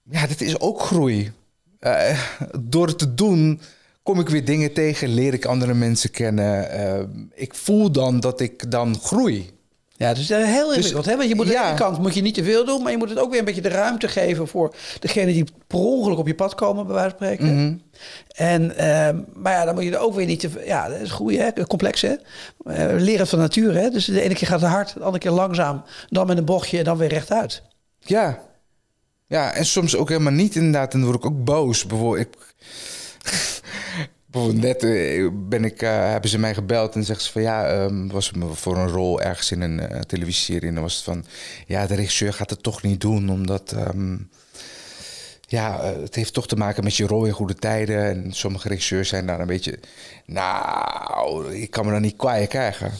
ja, 0.02 0.26
dit 0.26 0.40
is 0.40 0.60
ook 0.60 0.80
groei. 0.80 1.32
Eh, 1.78 2.20
door 2.60 2.86
het 2.86 2.98
te 2.98 3.14
doen 3.14 3.60
kom 4.02 4.20
ik 4.20 4.28
weer 4.28 4.44
dingen 4.44 4.72
tegen, 4.72 5.08
leer 5.08 5.34
ik 5.34 5.44
andere 5.44 5.74
mensen 5.74 6.10
kennen. 6.10 6.70
Eh, 6.70 7.02
ik 7.34 7.54
voel 7.54 7.92
dan 7.92 8.20
dat 8.20 8.40
ik 8.40 8.70
dan 8.70 8.98
groei. 8.98 9.50
Ja, 10.02 10.08
het 10.08 10.18
is 10.18 10.30
eh, 10.30 10.44
heel 10.44 10.72
ingewikkeld. 10.72 11.06
hè? 11.06 11.16
Want 11.16 11.28
je 11.28 11.34
moet 11.34 11.54
aan 11.54 11.62
de 11.62 11.68
ene 11.68 11.78
kant 11.78 11.98
moet 11.98 12.14
je 12.14 12.22
niet 12.22 12.34
te 12.34 12.44
veel 12.44 12.64
doen, 12.64 12.82
maar 12.82 12.92
je 12.92 12.98
moet 12.98 13.08
het 13.08 13.18
ook 13.18 13.30
weer 13.30 13.38
een 13.38 13.44
beetje 13.44 13.60
de 13.60 13.68
ruimte 13.68 14.08
geven 14.08 14.48
voor 14.48 14.74
degene 15.00 15.32
die 15.32 15.44
per 15.66 15.78
ongeluk 15.78 16.18
op 16.18 16.26
je 16.26 16.34
pad 16.34 16.54
komen, 16.54 16.86
bij 16.86 16.94
wijze 16.94 17.14
van 17.18 17.26
spreken. 17.26 17.54
Mhm. 17.54 17.74
En, 18.34 18.76
ehm, 18.76 19.20
maar 19.34 19.52
ja, 19.52 19.64
dan 19.64 19.74
moet 19.74 19.84
je 19.84 19.90
er 19.90 19.98
ook 19.98 20.14
weer 20.14 20.26
niet 20.26 20.40
te 20.40 20.50
veel. 20.50 20.64
Ja, 20.64 20.88
dat 20.88 21.00
is 21.00 21.10
groei, 21.10 21.38
hè? 21.38 21.66
complex, 21.66 22.00
hè? 22.00 22.08
Eh, 22.64 22.86
we 22.86 23.00
leren 23.00 23.26
van 23.26 23.38
natuur, 23.38 23.74
hè? 23.74 23.90
Dus 23.90 24.04
de 24.04 24.20
ene 24.22 24.34
keer 24.34 24.48
gaat 24.48 24.60
het 24.60 24.70
hard, 24.70 24.94
de 24.94 25.00
andere 25.00 25.18
keer 25.18 25.30
langzaam, 25.30 25.82
dan 26.08 26.26
met 26.26 26.38
een 26.38 26.44
bochtje 26.44 26.78
en 26.78 26.84
dan 26.84 26.96
weer 26.96 27.08
rechtuit. 27.08 27.62
Ja. 27.98 28.38
Ja, 29.26 29.52
en 29.52 29.64
soms 29.64 29.96
ook 29.96 30.08
helemaal 30.08 30.32
niet 30.32 30.54
inderdaad. 30.54 30.92
En 30.92 31.00
dan 31.00 31.08
word 31.08 31.24
ik 31.24 31.30
ook 31.30 31.44
boos. 31.44 31.86
Bijvoorbeeld, 31.86 32.26
ik... 32.26 32.36
Bijvoorbeeld 34.32 34.62
net 34.62 34.82
eh, 34.82 35.28
ben 35.32 35.64
ik, 35.64 35.82
eh, 35.82 35.90
hebben 35.90 36.30
ze 36.30 36.38
mij 36.38 36.54
gebeld 36.54 36.94
en 36.94 37.04
zeggen 37.04 37.24
ze 37.24 37.32
van 37.32 37.42
ja, 37.42 37.66
ehm, 37.66 38.06
was 38.06 38.32
me 38.32 38.46
voor 38.46 38.76
een 38.76 38.88
rol 38.88 39.20
ergens 39.20 39.50
in 39.50 39.60
een 39.60 39.80
eh, 39.80 40.00
televisieserie. 40.00 40.68
En 40.68 40.74
dan 40.74 40.82
was 40.82 40.94
het 40.94 41.04
van 41.04 41.24
ja, 41.66 41.86
de 41.86 41.94
regisseur 41.94 42.32
gaat 42.32 42.50
het 42.50 42.62
toch 42.62 42.82
niet 42.82 43.00
doen, 43.00 43.30
omdat 43.30 43.72
ehm, 43.72 44.16
ja, 45.40 45.84
het 45.84 46.14
heeft 46.14 46.32
toch 46.32 46.46
te 46.46 46.56
maken 46.56 46.84
met 46.84 46.96
je 46.96 47.06
rol 47.06 47.24
in 47.24 47.32
goede 47.32 47.54
tijden. 47.54 48.04
En 48.04 48.32
sommige 48.32 48.68
regisseurs 48.68 49.08
zijn 49.08 49.26
daar 49.26 49.40
een 49.40 49.46
beetje, 49.46 49.78
nou, 50.26 51.54
ik 51.54 51.70
kan 51.70 51.84
me 51.84 51.92
dan 51.92 52.02
niet 52.02 52.16
kwaai 52.16 52.46
krijgen. 52.46 52.92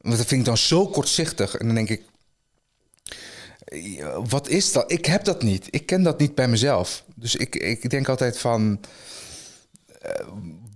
Want 0.00 0.16
dat 0.16 0.26
vind 0.26 0.40
ik 0.40 0.46
dan 0.46 0.56
zo 0.56 0.86
kortzichtig. 0.86 1.56
En 1.56 1.66
dan 1.66 1.74
denk 1.74 1.88
ik, 1.88 2.02
wat 4.28 4.48
is 4.48 4.72
dat? 4.72 4.92
Ik 4.92 5.06
heb 5.06 5.24
dat 5.24 5.42
niet. 5.42 5.66
Ik 5.70 5.86
ken 5.86 6.02
dat 6.02 6.18
niet 6.18 6.34
bij 6.34 6.48
mezelf. 6.48 7.04
Dus 7.14 7.36
ik, 7.36 7.56
ik 7.56 7.90
denk 7.90 8.08
altijd 8.08 8.38
van... 8.38 8.80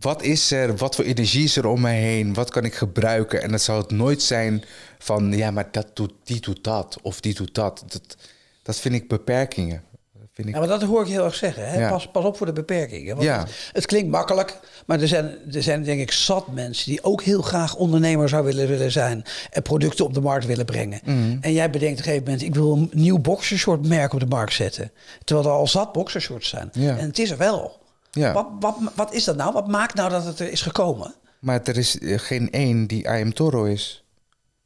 wat 0.04 0.22
is 0.22 0.50
er? 0.50 0.76
Wat 0.76 0.94
voor 0.94 1.04
energie 1.04 1.44
is 1.44 1.56
er 1.56 1.66
om 1.66 1.80
mij 1.80 2.00
heen? 2.00 2.34
Wat 2.34 2.50
kan 2.50 2.64
ik 2.64 2.74
gebruiken? 2.74 3.42
En 3.42 3.50
dat 3.50 3.62
zou 3.62 3.80
het 3.80 3.90
nooit 3.90 4.22
zijn 4.22 4.64
van... 4.98 5.32
Ja, 5.36 5.50
maar 5.50 5.68
dat 5.70 5.86
doet, 5.94 6.12
die 6.24 6.40
doet 6.40 6.64
dat. 6.64 6.96
Of 7.02 7.20
die 7.20 7.34
doet 7.34 7.54
dat. 7.54 7.84
Dat, 7.86 8.16
dat 8.62 8.76
vind 8.76 8.94
ik 8.94 9.08
beperkingen. 9.08 9.82
Dat 10.12 10.28
vind 10.32 10.48
ik, 10.48 10.54
Ja, 10.54 10.60
maar 10.60 10.68
dat 10.68 10.82
hoor 10.82 11.02
ik 11.02 11.08
heel 11.08 11.24
erg 11.24 11.34
zeggen. 11.34 11.68
Hè? 11.68 11.78
Ja. 11.78 11.88
Pas, 11.88 12.08
pas 12.10 12.24
op 12.24 12.36
voor 12.36 12.46
de 12.46 12.52
beperkingen. 12.52 13.14
Want 13.16 13.26
Ja. 13.26 13.38
het, 13.38 13.70
het 13.72 13.86
klinkt 13.86 14.10
makkelijk, 14.10 14.58
maar 14.86 15.00
er 15.00 15.08
zijn, 15.08 15.38
er 15.52 15.62
zijn 15.62 15.82
denk 15.82 16.00
ik 16.00 16.12
zat 16.12 16.52
mensen 16.52 16.90
die 16.90 17.04
ook 17.04 17.22
heel 17.22 17.42
graag 17.42 17.74
ondernemer 17.76 18.28
zou 18.28 18.44
willen, 18.44 18.68
willen 18.68 18.92
zijn. 18.92 19.24
En 19.50 19.62
producten 19.62 20.04
op 20.04 20.14
de 20.14 20.20
markt 20.20 20.46
willen 20.46 20.64
brengen. 20.64 21.00
Mhm. 21.04 21.36
En 21.40 21.52
jij 21.52 21.70
bedenkt 21.70 21.92
op 22.00 22.06
een 22.06 22.12
gegeven 22.12 22.24
moment, 22.24 22.42
ik 22.42 22.54
wil 22.54 22.72
een 22.72 22.90
nieuw 22.92 23.18
boxershort 23.18 23.86
merk 23.88 24.12
op 24.12 24.20
de 24.20 24.26
markt 24.26 24.52
zetten. 24.52 24.90
Terwijl 25.24 25.48
er 25.48 25.54
al 25.54 25.66
zat 25.66 25.92
boxershorts 25.92 26.48
zijn. 26.48 26.70
En 26.72 26.96
het 27.06 27.18
is 27.18 27.30
er 27.30 27.36
wel. 27.38 27.82
Ja. 28.14 28.32
Wat, 28.32 28.46
wat, 28.60 28.76
wat 28.94 29.12
is 29.12 29.24
dat 29.24 29.36
nou? 29.36 29.52
Wat 29.52 29.68
maakt 29.68 29.94
nou 29.94 30.10
dat 30.10 30.24
het 30.24 30.38
er 30.38 30.50
is 30.50 30.62
gekomen? 30.62 31.14
Maar 31.38 31.60
er 31.62 31.76
is 31.76 31.98
eh, 31.98 32.18
geen 32.18 32.50
één 32.50 32.86
die 32.86 33.02
I 33.02 33.20
am 33.22 33.32
Toro 33.32 33.64
is. 33.64 34.04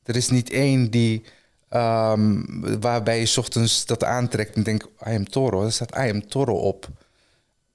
Er 0.02 0.16
is 0.16 0.28
niet 0.28 0.50
één 0.50 0.90
die... 0.90 1.24
ehm, 1.68 2.40
waarbij 2.80 3.18
je 3.18 3.26
's 3.26 3.36
ochtends 3.36 3.86
dat 3.86 4.04
aantrekt 4.04 4.56
en 4.56 4.62
denkt... 4.62 4.84
I 4.84 5.14
am 5.14 5.28
Toro. 5.28 5.64
Er 5.64 5.72
staat 5.72 5.96
I 5.96 6.10
am 6.10 6.28
Toro 6.28 6.54
op. 6.56 6.88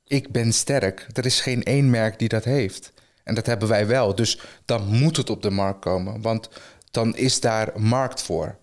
Ik 0.08 0.32
ben 0.32 0.54
sterk. 0.54 1.08
Er 1.14 1.26
is 1.26 1.42
geen 1.42 1.64
één 1.64 1.90
merk 1.90 2.20
die 2.20 2.28
dat 2.28 2.44
heeft. 2.44 2.94
En 3.24 3.36
dat 3.36 3.46
hebben 3.46 3.68
wij 3.68 3.88
wel. 3.88 4.16
Dus 4.16 4.40
dan 4.66 4.88
moet 4.88 5.18
het 5.18 5.30
op 5.30 5.42
de 5.42 5.50
markt 5.50 5.80
komen. 5.80 6.22
Want 6.22 6.50
dan 6.92 7.16
is 7.16 7.40
daar 7.40 7.72
markt 7.76 8.22
voor. 8.22 8.56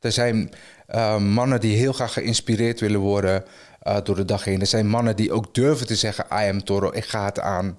Er 0.00 0.12
zijn 0.12 0.50
eh, 0.86 1.18
mannen 1.18 1.60
die 1.60 1.76
heel 1.76 1.92
graag 1.92 2.12
geïnspireerd 2.12 2.80
willen 2.80 3.00
worden 3.00 3.44
eh, 3.88 3.96
door 4.04 4.16
de 4.16 4.24
dag 4.24 4.44
heen. 4.44 4.60
Er 4.60 4.66
zijn 4.66 4.88
mannen 4.88 5.16
die 5.16 5.32
ook 5.32 5.54
durven 5.54 5.86
te 5.86 5.96
zeggen: 5.96 6.24
I 6.32 6.48
am 6.48 6.64
Toro, 6.64 6.90
ik 6.92 7.04
ga 7.04 7.24
het 7.24 7.40
aan. 7.40 7.78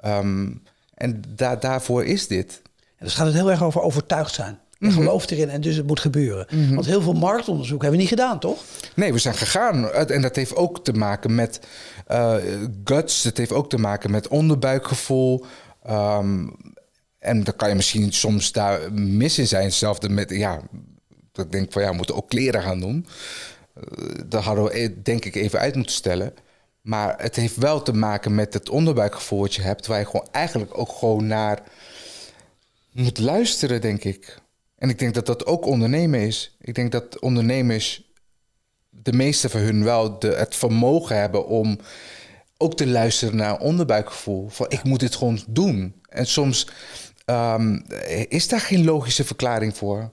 Ehm, 0.00 0.50
en 0.94 1.22
da- 1.28 1.56
daarvoor 1.56 2.04
is 2.04 2.26
dit. 2.26 2.62
En 2.96 3.04
dus 3.06 3.14
gaat 3.14 3.26
het 3.26 3.34
heel 3.34 3.50
erg 3.50 3.62
over 3.62 3.80
overtuigd 3.80 4.34
zijn. 4.34 4.58
Je 4.78 4.86
Mhm. 4.86 4.96
gelooft 4.96 5.30
erin 5.30 5.48
en 5.48 5.60
dus 5.60 5.76
het 5.76 5.86
moet 5.86 6.00
gebeuren. 6.00 6.74
Want 6.74 6.86
heel 6.86 7.02
veel 7.02 7.12
marktonderzoek 7.12 7.80
hebben 7.82 7.90
we 7.98 8.04
niet 8.04 8.12
gedaan, 8.14 8.38
toch? 8.40 8.58
Nee, 8.94 9.12
we 9.12 9.18
zijn 9.18 9.34
gegaan. 9.34 9.90
En 9.92 10.22
dat 10.22 10.36
heeft 10.36 10.56
ook 10.56 10.84
te 10.84 10.92
maken 10.92 11.34
met 11.34 11.60
eh, 12.06 12.34
guts. 12.84 13.24
Het 13.24 13.36
heeft 13.36 13.52
ook 13.52 13.70
te 13.70 13.78
maken 13.78 14.10
met 14.10 14.28
onderbuikgevoel. 14.28 15.44
Ehm, 15.82 16.46
en 17.18 17.44
dan 17.44 17.56
kan 17.56 17.68
je 17.68 17.74
misschien 17.74 18.12
soms 18.12 18.52
daar 18.52 18.92
mis 18.92 19.38
in 19.38 19.46
zijn. 19.46 19.64
Hetzelfde 19.64 20.08
met, 20.08 20.30
ja, 20.30 20.60
dat 21.32 21.44
ik 21.44 21.52
denk 21.52 21.72
van 21.72 21.82
ja, 21.82 21.90
we 21.90 21.96
moeten 21.96 22.14
ook 22.16 22.28
kleren 22.28 22.62
gaan 22.62 22.80
doen. 22.80 23.06
Eh, 23.80 24.08
dat 24.26 24.42
hadden 24.42 24.64
we 24.64 24.70
eh, 24.70 24.88
denk 25.02 25.24
ik 25.24 25.34
even 25.34 25.58
uit 25.58 25.74
moeten 25.74 25.94
stellen. 25.94 26.34
Maar 26.80 27.22
het 27.22 27.36
heeft 27.36 27.56
wel 27.56 27.82
te 27.82 27.92
maken 27.92 28.34
met 28.34 28.54
het 28.54 28.68
onderbuikgevoel 28.68 29.40
wat 29.40 29.54
je 29.54 29.62
hebt. 29.62 29.86
Waar 29.86 29.98
je 29.98 30.04
gewoon 30.04 30.28
eigenlijk 30.30 30.78
ook 30.78 30.92
gewoon 30.92 31.26
naar 31.26 31.62
moet 32.92 33.18
luisteren, 33.18 33.80
denk 33.80 34.04
ik. 34.04 34.38
En 34.78 34.88
ik 34.88 34.98
denk 34.98 35.14
dat 35.14 35.26
dat 35.26 35.46
ook 35.46 35.66
ondernemen 35.66 36.20
is. 36.20 36.56
Ik 36.60 36.74
denk 36.74 36.92
dat 36.92 37.20
ondernemers 37.20 38.12
de 38.90 39.12
meeste 39.12 39.48
van 39.48 39.60
hun 39.60 39.84
wel 39.84 40.18
de, 40.18 40.28
het 40.28 40.56
vermogen 40.56 41.16
hebben 41.16 41.46
om 41.46 41.78
ook 42.56 42.76
te 42.76 42.86
luisteren 42.86 43.36
naar 43.36 43.60
onderbuikgevoel. 43.60 44.48
Van 44.48 44.66
ik 44.68 44.84
moet 44.84 45.00
dit 45.00 45.14
gewoon 45.14 45.40
doen. 45.48 45.94
En 46.08 46.26
soms 46.26 46.68
ehm, 47.24 47.78
is 48.28 48.48
daar 48.48 48.60
geen 48.60 48.84
logische 48.84 49.24
verklaring 49.24 49.76
voor. 49.76 50.10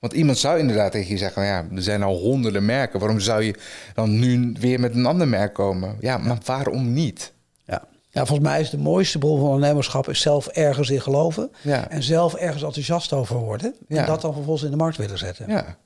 Want 0.00 0.12
iemand 0.12 0.38
zou 0.38 0.58
inderdaad 0.58 0.92
tegen 0.92 1.10
je 1.10 1.18
zeggen: 1.18 1.44
ja, 1.44 1.66
er 1.74 1.82
zijn 1.82 2.02
al 2.02 2.16
honderden 2.18 2.64
merken. 2.64 3.00
Waarom 3.00 3.20
zou 3.20 3.42
je 3.42 3.54
dan 3.94 4.18
nu 4.18 4.54
weer 4.60 4.80
met 4.80 4.94
een 4.94 5.06
ander 5.06 5.28
merk 5.28 5.54
komen? 5.54 5.96
Ja, 6.00 6.18
maar 6.18 6.38
waarom 6.44 6.92
niet? 6.92 7.32
Ja. 7.64 7.82
ja, 8.10 8.26
volgens 8.26 8.48
mij 8.48 8.60
is 8.60 8.70
de 8.70 8.78
mooiste 8.78 9.18
bron 9.18 9.38
van 9.40 9.48
ondernemerschap 9.48 10.08
is 10.08 10.20
zelf 10.20 10.46
ergens 10.46 10.90
in 10.90 11.00
geloven. 11.00 11.50
Ja. 11.62 11.88
En 11.90 12.02
zelf 12.02 12.34
ergens 12.34 12.62
enthousiast 12.62 13.12
over 13.12 13.36
worden. 13.36 13.74
En 13.88 13.96
Ja. 13.96 14.04
dat 14.06 14.20
dan 14.20 14.32
vervolgens 14.32 14.64
in 14.64 14.70
de 14.70 14.76
markt 14.76 14.96
willen 14.96 15.18
zetten. 15.18 15.44
Ja. 15.48 15.76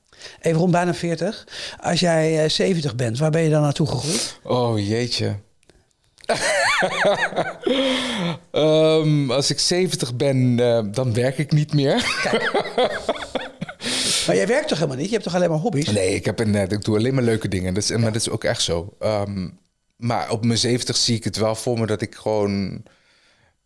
Even 0.41 0.59
rond 0.59 0.71
bijna 0.71 0.93
40. 0.93 1.47
Als 1.81 1.99
jij 1.99 2.43
eh, 2.43 2.49
70 2.49 2.95
bent, 2.95 3.17
waar 3.19 3.31
ben 3.31 3.41
je 3.41 3.49
dan 3.49 3.61
naartoe 3.61 3.87
gegroeid? 3.87 4.39
Oh 4.43 4.87
jeetje. 4.87 5.35
Ehm, 8.51 9.31
als 9.31 9.49
ik 9.51 9.59
70 9.59 10.15
ben, 10.15 10.59
eh, 10.59 10.79
dan 10.91 11.13
werk 11.13 11.37
ik 11.37 11.51
niet 11.51 11.73
meer. 11.73 11.93
Maar 14.27 14.35
jij 14.35 14.47
werkt 14.47 14.67
toch 14.67 14.77
helemaal 14.77 14.97
niet? 14.97 15.05
Je 15.07 15.11
hebt 15.13 15.23
toch 15.23 15.35
alleen 15.35 15.49
maar 15.49 15.59
hobby's? 15.59 15.91
Nee, 15.91 16.15
ik, 16.15 16.25
heb 16.25 16.39
een, 16.39 16.55
ik 16.55 16.83
doe 16.83 16.97
alleen 16.97 17.13
maar 17.13 17.23
leuke 17.23 17.47
dingen. 17.47 17.73
Dat 17.73 17.83
is, 17.83 17.89
Maar 17.89 18.01
dat 18.11 18.15
is 18.21 18.29
ook 18.29 18.43
echt 18.43 18.61
zo. 18.61 18.95
Ehm, 18.99 19.49
maar 19.95 20.31
op 20.31 20.45
mijn 20.45 20.57
70 20.57 20.97
zie 20.97 21.15
ik 21.15 21.23
het 21.23 21.37
wel 21.37 21.55
voor 21.55 21.79
me 21.79 21.85
dat 21.85 22.01
ik 22.01 22.15
gewoon 22.15 22.83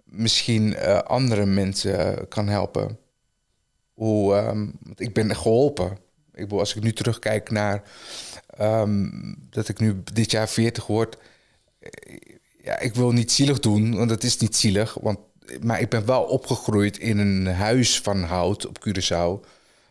misschien 0.03 0.75
eh, 0.75 0.97
andere 0.97 1.45
mensen 1.45 2.27
kan 2.27 2.47
helpen. 2.47 2.97
Hoe, 3.93 4.35
ehm, 4.35 4.67
want 4.83 4.99
ik 4.99 5.13
ben 5.13 5.35
geholpen. 5.35 5.91
Ik 6.33 6.45
bedoel, 6.45 6.59
als 6.59 6.75
ik 6.75 6.83
nu 6.83 6.93
terugkijk 6.93 7.49
naar 7.51 7.83
ehm, 8.57 9.09
dat 9.49 9.67
ik 9.69 9.79
nu 9.79 10.01
dit 10.13 10.31
jaar 10.31 10.49
40 10.49 10.87
word. 10.87 11.17
eh, 11.79 11.89
Ja, 12.63 12.79
ik 12.79 12.95
wil 12.95 13.11
niet 13.11 13.31
zielig 13.31 13.59
doen, 13.59 13.95
want 13.95 14.09
het 14.09 14.23
is 14.23 14.37
niet 14.37 14.55
zielig. 14.55 14.97
Want, 15.01 15.19
maar 15.61 15.79
ik 15.81 15.89
ben 15.89 16.05
wel 16.05 16.23
opgegroeid 16.23 16.97
in 16.97 17.17
een 17.17 17.45
huis 17.47 17.99
van 18.01 18.23
hout 18.23 18.67
op 18.67 18.77
Curaçao. 18.87 19.47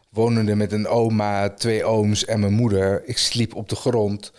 Wonende 0.08 0.54
met 0.54 0.72
een 0.72 0.86
oma, 0.86 1.50
twee 1.50 1.84
ooms 1.84 2.24
en 2.24 2.40
mijn 2.40 2.52
moeder. 2.52 3.02
Ik 3.04 3.18
sliep 3.18 3.54
op 3.54 3.68
de 3.68 3.76
grond. 3.76 4.32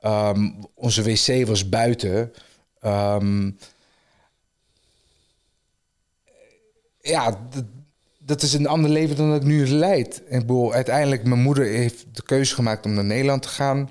Ehm, 0.00 0.50
onze 0.74 1.02
wc 1.02 1.46
was 1.46 1.68
buiten. 1.68 2.32
Ehm, 2.80 3.50
ja, 7.00 7.48
dat 8.18 8.42
is 8.42 8.52
een 8.52 8.66
ander 8.66 8.90
leven 8.90 9.16
dan 9.16 9.30
dat 9.30 9.40
ik 9.40 9.46
nu 9.46 9.68
leid. 9.68 10.22
Ik 10.28 10.38
bedoel, 10.38 10.72
uiteindelijk, 10.72 11.24
mijn 11.24 11.40
moeder 11.42 11.66
heeft 11.66 12.16
de 12.16 12.22
keuze 12.22 12.54
gemaakt 12.54 12.84
om 12.84 12.94
naar 12.94 13.04
Nederland 13.04 13.42
te 13.42 13.48
gaan. 13.48 13.90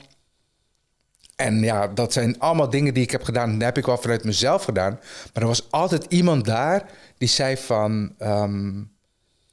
En 1.35 1.59
ja, 1.59 1.87
dat 1.87 2.13
zijn 2.13 2.39
allemaal 2.39 2.69
dingen 2.69 2.93
die 2.93 3.03
ik 3.03 3.11
heb 3.11 3.23
gedaan. 3.23 3.51
Dat 3.53 3.61
heb 3.61 3.77
ik 3.77 3.85
wel 3.85 3.97
vanuit 3.97 4.23
mezelf 4.23 4.63
gedaan. 4.63 4.99
Maar 5.33 5.43
er 5.43 5.47
was 5.47 5.71
altijd 5.71 6.05
iemand 6.09 6.45
daar 6.45 6.89
die 7.17 7.27
zei 7.27 7.57
van... 7.57 8.13
ehm, 8.17 8.83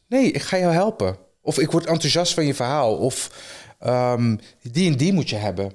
nee, 0.07 0.31
ik 0.31 0.43
ga 0.43 0.59
jou 0.59 0.73
helpen. 0.73 1.17
Of 1.45 1.59
ik 1.59 1.71
word 1.71 1.87
enthousiast 1.87 2.35
van 2.35 2.47
je 2.47 2.55
verhaal. 2.55 2.97
Of 2.97 3.31
ehm, 3.79 4.37
die 4.63 4.91
en 4.91 4.97
die 4.97 5.13
moet 5.13 5.29
je 5.31 5.37
hebben. 5.37 5.73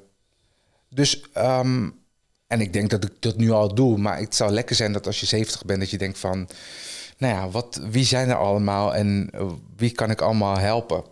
Dus, 0.89 1.21
ehm, 1.33 1.89
en 2.47 2.61
ik 2.61 2.73
denk 2.73 2.89
dat 2.89 3.03
ik 3.03 3.11
dat 3.19 3.37
nu 3.37 3.51
al 3.51 3.75
doe. 3.75 3.97
Maar 3.97 4.19
het 4.19 4.35
zou 4.35 4.51
lekker 4.51 4.75
zijn 4.75 4.93
dat 4.93 5.05
als 5.05 5.19
je 5.19 5.25
70 5.25 5.65
bent, 5.65 5.79
dat 5.79 5.89
je 5.89 5.97
denkt 5.97 6.19
van... 6.19 6.49
Nou 7.17 7.33
ja, 7.33 7.49
wat, 7.49 7.81
wie 7.89 8.05
zijn 8.05 8.29
er 8.29 8.35
allemaal 8.37 8.95
en 8.95 9.29
eh, 9.31 9.45
wie 9.75 9.91
kan 9.91 10.09
ik 10.09 10.21
allemaal 10.21 10.57
helpen? 10.57 11.03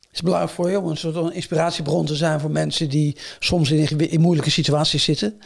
Is 0.00 0.16
het 0.16 0.22
belangrijk 0.24 0.54
voor 0.54 0.70
je 0.70 0.78
om 0.80 0.88
een 0.88 0.96
soort 0.96 1.14
van 1.14 1.32
inspiratiebron 1.32 2.06
te 2.06 2.16
zijn 2.16 2.40
voor 2.40 2.50
mensen 2.50 2.88
die 2.88 3.16
soms 3.38 3.70
in, 3.70 4.10
in 4.10 4.20
moeilijke 4.20 4.50
situaties 4.50 5.04
zitten 5.04 5.40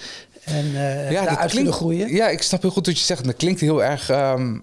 en 0.44 0.64
eh 0.64 1.10
Ja, 1.10 1.24
daaruit 1.24 1.50
klinkt, 1.50 1.70
groeien? 1.70 2.14
ja, 2.14 2.28
ik 2.28 2.42
snap 2.42 2.62
heel 2.62 2.70
goed 2.70 2.86
wat 2.86 2.98
je 2.98 3.04
zegt. 3.04 3.24
Dat 3.24 3.36
klinkt 3.36 3.60
heel 3.60 3.84
erg 3.84 4.08
ehm, 4.10 4.58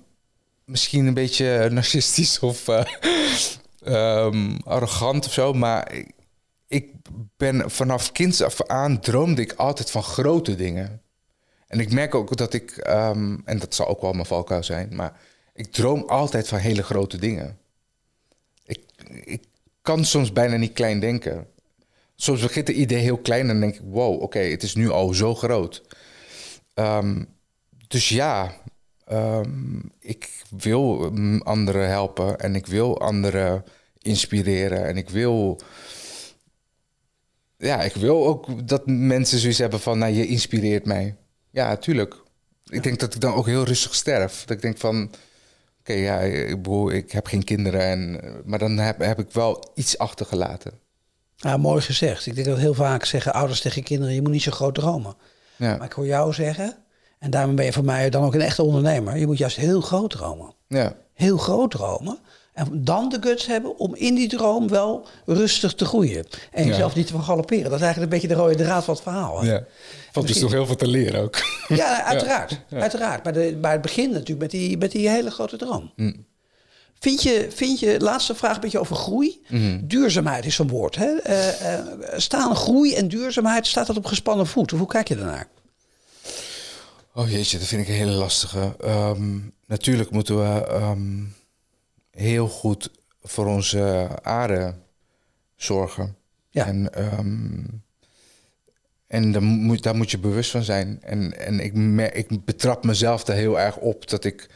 misschien 0.71 1.05
een 1.05 1.13
beetje 1.13 1.67
narcistisch 1.71 2.39
of 2.39 2.67
eh, 2.67 2.85
ehm, 3.83 4.57
arrogant 4.63 5.25
of 5.25 5.33
zo, 5.33 5.53
maar 5.53 5.91
ik, 6.67 6.89
ben 7.37 7.71
vanaf 7.71 8.11
kinds 8.11 8.41
af 8.41 8.63
aan 8.63 8.99
droomde 8.99 9.41
ik 9.41 9.53
altijd 9.53 9.91
van 9.91 10.03
grote 10.03 10.55
dingen. 10.55 11.01
En 11.67 11.79
ik 11.79 11.91
merk 11.91 12.15
ook 12.15 12.37
dat 12.37 12.53
ik, 12.53 12.71
ehm, 12.71 13.37
en 13.45 13.59
dat 13.59 13.75
zal 13.75 13.87
ook 13.87 14.01
wel 14.01 14.13
mijn 14.13 14.25
valkuil 14.25 14.63
zijn, 14.63 14.95
maar 14.95 15.19
ik 15.53 15.71
droom 15.71 16.03
altijd 16.07 16.47
van 16.47 16.59
hele 16.59 16.83
grote 16.83 17.17
dingen. 17.17 17.57
Ik, 18.65 18.79
ik 19.23 19.43
kan 19.81 20.05
soms 20.05 20.33
bijna 20.33 20.55
niet 20.55 20.73
klein 20.73 20.99
denken. 20.99 21.47
Soms 22.15 22.41
begint 22.41 22.67
het 22.67 22.77
idee 22.77 22.99
heel 22.99 23.17
klein 23.17 23.49
en 23.49 23.59
denk 23.59 23.75
ik, 23.75 23.81
wow, 23.83 24.21
oké, 24.21 24.39
het 24.39 24.63
is 24.63 24.75
nu 24.75 24.89
al 24.89 25.13
zo 25.13 25.35
groot. 25.35 25.83
Ehm, 26.73 27.23
dus 27.87 28.09
ja, 28.09 28.61
ehm, 29.11 29.79
ik 29.99 30.43
wil 30.49 31.11
mm, 31.11 31.41
anderen 31.41 31.89
helpen 31.89 32.39
en 32.39 32.55
ik 32.55 32.65
wil 32.65 33.01
anderen 33.01 33.63
inspireren 33.97 34.85
en 34.85 34.97
ik 34.97 35.09
wil 35.09 35.61
ja, 37.61 37.81
ik 37.81 37.93
wil 37.93 38.27
ook 38.27 38.67
dat 38.67 38.81
mensen 38.85 39.39
zoiets 39.39 39.59
hebben 39.59 39.79
van, 39.79 39.97
nou, 39.97 40.13
je 40.13 40.27
inspireert 40.27 40.85
mij. 40.85 41.15
Ja, 41.49 41.77
tuurlijk. 41.77 42.15
Ik 42.65 42.83
denk 42.83 42.99
dat 42.99 43.13
ik 43.13 43.21
dan 43.21 43.33
ook 43.33 43.45
heel 43.45 43.63
rustig 43.63 43.95
sterf. 43.95 44.43
Dat 44.45 44.55
ik 44.55 44.61
denk 44.61 44.77
van, 44.77 45.11
oké, 45.79 45.93
ja, 45.93 46.19
ik, 46.19 46.61
bedoel, 46.61 46.91
ik 46.91 47.11
heb 47.11 47.25
geen 47.25 47.43
kinderen, 47.43 47.81
en, 47.81 48.21
maar 48.45 48.59
dan 48.59 48.77
heb, 48.77 48.99
heb 48.99 49.19
ik 49.19 49.31
wel 49.31 49.71
iets 49.75 49.97
achtergelaten. 49.97 50.71
Ja, 51.35 51.57
mooi 51.57 51.81
gezegd. 51.81 52.25
Ik 52.25 52.35
denk 52.35 52.47
dat 52.47 52.57
heel 52.57 52.73
vaak 52.73 53.05
zeggen 53.05 53.33
ouders 53.33 53.61
tegen 53.61 53.83
kinderen, 53.83 54.13
je 54.13 54.21
moet 54.21 54.31
niet 54.31 54.41
zo 54.41 54.51
groot 54.51 54.75
dromen. 54.75 55.15
Ja. 55.55 55.77
Maar 55.77 55.85
ik 55.85 55.93
hoor 55.93 56.05
jou 56.05 56.33
zeggen, 56.33 56.77
en 57.21 57.29
daarom 57.29 57.55
ben 57.55 57.65
je 57.65 57.73
voor 57.73 57.85
mij 57.85 58.09
dan 58.09 58.23
ook 58.23 58.33
een 58.33 58.41
echte 58.41 58.63
ondernemer, 58.63 59.17
je 59.17 59.25
moet 59.25 59.37
juist 59.37 59.57
heel 59.57 59.81
groot 59.81 60.09
dromen. 60.09 60.53
Ja. 60.67 60.95
Heel 61.13 61.37
groot 61.37 61.71
dromen. 61.71 62.17
En 62.53 62.67
dan 62.83 63.09
de 63.09 63.17
guts 63.21 63.45
hebben 63.45 63.77
om 63.77 63.95
in 63.95 64.15
die 64.15 64.27
droom 64.27 64.67
wel 64.67 65.07
rustig 65.25 65.73
te 65.73 65.85
groeien. 65.85 66.25
En 66.51 66.67
jezelf 66.67 66.95
niet 66.95 67.07
te 67.07 67.13
vergalopperen. 67.13 67.63
Dat 67.63 67.79
is 67.79 67.85
eigenlijk 67.85 68.11
een 68.11 68.19
beetje 68.19 68.35
de 68.35 68.41
rode 68.41 68.55
draad 68.55 68.83
van 68.83 68.93
het 68.93 69.03
verhaal. 69.03 69.41
hè? 69.41 69.51
ja. 69.51 69.63
Valt 70.11 70.27
dus 70.27 70.39
nog 70.39 70.51
heel 70.51 70.65
veel 70.65 70.75
te 70.75 70.87
leren 70.87 71.21
ook. 71.21 71.37
Ja, 71.67 72.03
uiteraard. 72.11 72.59
uiteraard. 72.69 73.23
Maar, 73.23 73.33
de, 73.33 73.57
maar 73.61 73.71
het 73.71 73.81
begint 73.81 74.11
natuurlijk 74.11 74.39
met 74.39 74.51
die, 74.51 74.77
met 74.77 74.91
die 74.91 75.09
hele 75.09 75.31
grote 75.31 75.57
droom. 75.57 75.91
Vind, 76.99 77.23
je, 77.23 77.47
vind 77.49 77.79
je, 77.79 77.99
laatste 77.99 78.35
vraag 78.35 78.55
een 78.55 78.61
beetje 78.61 78.79
over 78.79 78.95
groei. 78.95 79.41
Duurzaamheid 79.81 80.45
is 80.45 80.55
zo'n 80.55 80.67
woord. 80.67 80.95
Hè? 80.95 81.15
Eh, 81.15 81.75
eh, 81.75 81.85
staan 82.15 82.55
groei 82.55 82.95
en 82.95 83.07
duurzaamheid, 83.07 83.67
staat 83.67 83.87
dat 83.87 83.97
op 83.97 84.05
gespannen 84.05 84.47
voet? 84.47 84.73
Of 84.73 84.79
hoe 84.79 84.87
kijk 84.87 85.07
je 85.07 85.15
daarnaar? 85.15 85.47
Oh 87.13 87.29
jeetje, 87.29 87.57
dat 87.57 87.67
vind 87.67 87.81
ik 87.81 87.87
een 87.87 87.93
hele 87.93 88.11
lastige. 88.11 88.75
Ehm, 88.79 89.39
natuurlijk 89.65 90.09
moeten 90.11 90.37
we 90.37 90.65
ehm, 90.65 91.23
heel 92.11 92.47
goed 92.47 92.91
voor 93.21 93.45
onze 93.45 94.09
aarde 94.21 94.75
zorgen. 95.55 96.15
Ja. 96.49 96.65
En, 96.65 96.93
ehm, 96.93 97.63
en 99.07 99.31
daar, 99.31 99.43
moet, 99.43 99.83
daar 99.83 99.95
moet 99.95 100.11
je 100.11 100.17
bewust 100.17 100.51
van 100.51 100.63
zijn. 100.63 101.03
En, 101.03 101.37
en 101.37 101.59
ik, 101.59 101.75
ik 102.13 102.45
betrap 102.45 102.83
mezelf 102.83 103.27
er 103.27 103.35
heel 103.35 103.59
erg 103.59 103.77
op 103.77 104.09
dat 104.09 104.23
ik 104.23 104.49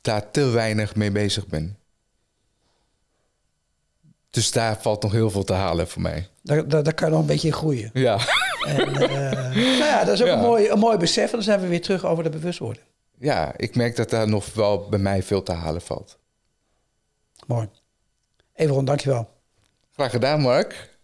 daar 0.00 0.30
te 0.30 0.44
weinig 0.44 0.94
mee 0.94 1.10
bezig 1.10 1.46
ben. 1.46 1.78
Dus 4.30 4.50
daar 4.50 4.80
valt 4.80 5.02
nog 5.02 5.12
heel 5.12 5.30
veel 5.30 5.44
te 5.44 5.52
halen 5.52 5.88
voor 5.88 6.02
mij. 6.02 6.28
Daar, 6.42 6.68
daar, 6.68 6.82
daar 6.82 6.94
kan 6.94 7.06
je 7.06 7.12
nog 7.12 7.22
een 7.22 7.28
beetje 7.28 7.48
in 7.48 7.54
groeien. 7.54 7.90
Ja, 7.92 8.18
En, 8.66 8.94
eh, 8.96 9.54
nou 9.54 9.76
ja, 9.76 10.04
dat 10.04 10.14
is 10.14 10.20
ook 10.20 10.26
Ja. 10.26 10.32
een, 10.34 10.40
mooi, 10.40 10.68
een 10.68 10.78
mooi 10.78 10.96
besef. 10.98 11.24
En 11.24 11.30
dan 11.32 11.42
zijn 11.42 11.60
we 11.60 11.66
weer 11.66 11.80
terug 11.82 12.04
over 12.04 12.22
de 12.24 12.30
bewustwording. 12.30 12.84
ja, 13.18 13.52
ik 13.56 13.76
merk 13.76 13.96
dat 13.96 14.10
daar 14.10 14.28
nog 14.28 14.54
wel 14.54 14.88
bij 14.88 14.98
mij 14.98 15.22
veel 15.22 15.42
te 15.42 15.52
halen 15.52 15.80
valt. 15.80 16.18
Mooi. 17.46 17.68
Everon, 18.54 18.84
dankjewel. 18.84 19.28
Graag 19.92 20.10
gedaan, 20.10 20.40
Mark. 20.40 20.94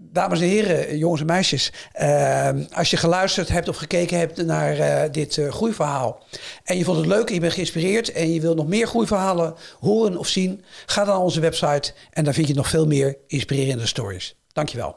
Dames 0.00 0.40
en 0.40 0.46
heren, 0.46 0.98
jongens 0.98 1.20
en 1.20 1.26
meisjes, 1.26 1.72
eh, 1.92 2.50
als 2.72 2.90
je 2.90 2.96
geluisterd 2.96 3.48
hebt 3.48 3.68
of 3.68 3.76
gekeken 3.76 4.18
hebt 4.18 4.44
naar 4.46 4.78
eh, 4.78 5.12
dit 5.12 5.38
eh, 5.38 5.48
groeiverhaal 5.50 6.24
en 6.64 6.76
je 6.76 6.84
vond 6.84 6.96
het 6.96 7.06
leuk 7.06 7.28
en 7.28 7.34
je 7.34 7.40
bent 7.40 7.52
geïnspireerd 7.52 8.12
en 8.12 8.32
je 8.32 8.40
wilt 8.40 8.56
nog 8.56 8.66
meer 8.66 8.86
groeiverhalen 8.86 9.54
horen 9.80 10.16
of 10.16 10.26
zien, 10.28 10.64
ga 10.86 11.04
dan 11.04 11.14
naar 11.14 11.22
onze 11.24 11.40
website 11.40 11.92
en 12.10 12.24
daar 12.24 12.34
vind 12.34 12.48
je 12.48 12.54
nog 12.54 12.68
veel 12.68 12.86
meer 12.86 13.16
inspirerende 13.26 13.86
stories. 13.86 14.36
Dankjewel. 14.52 14.96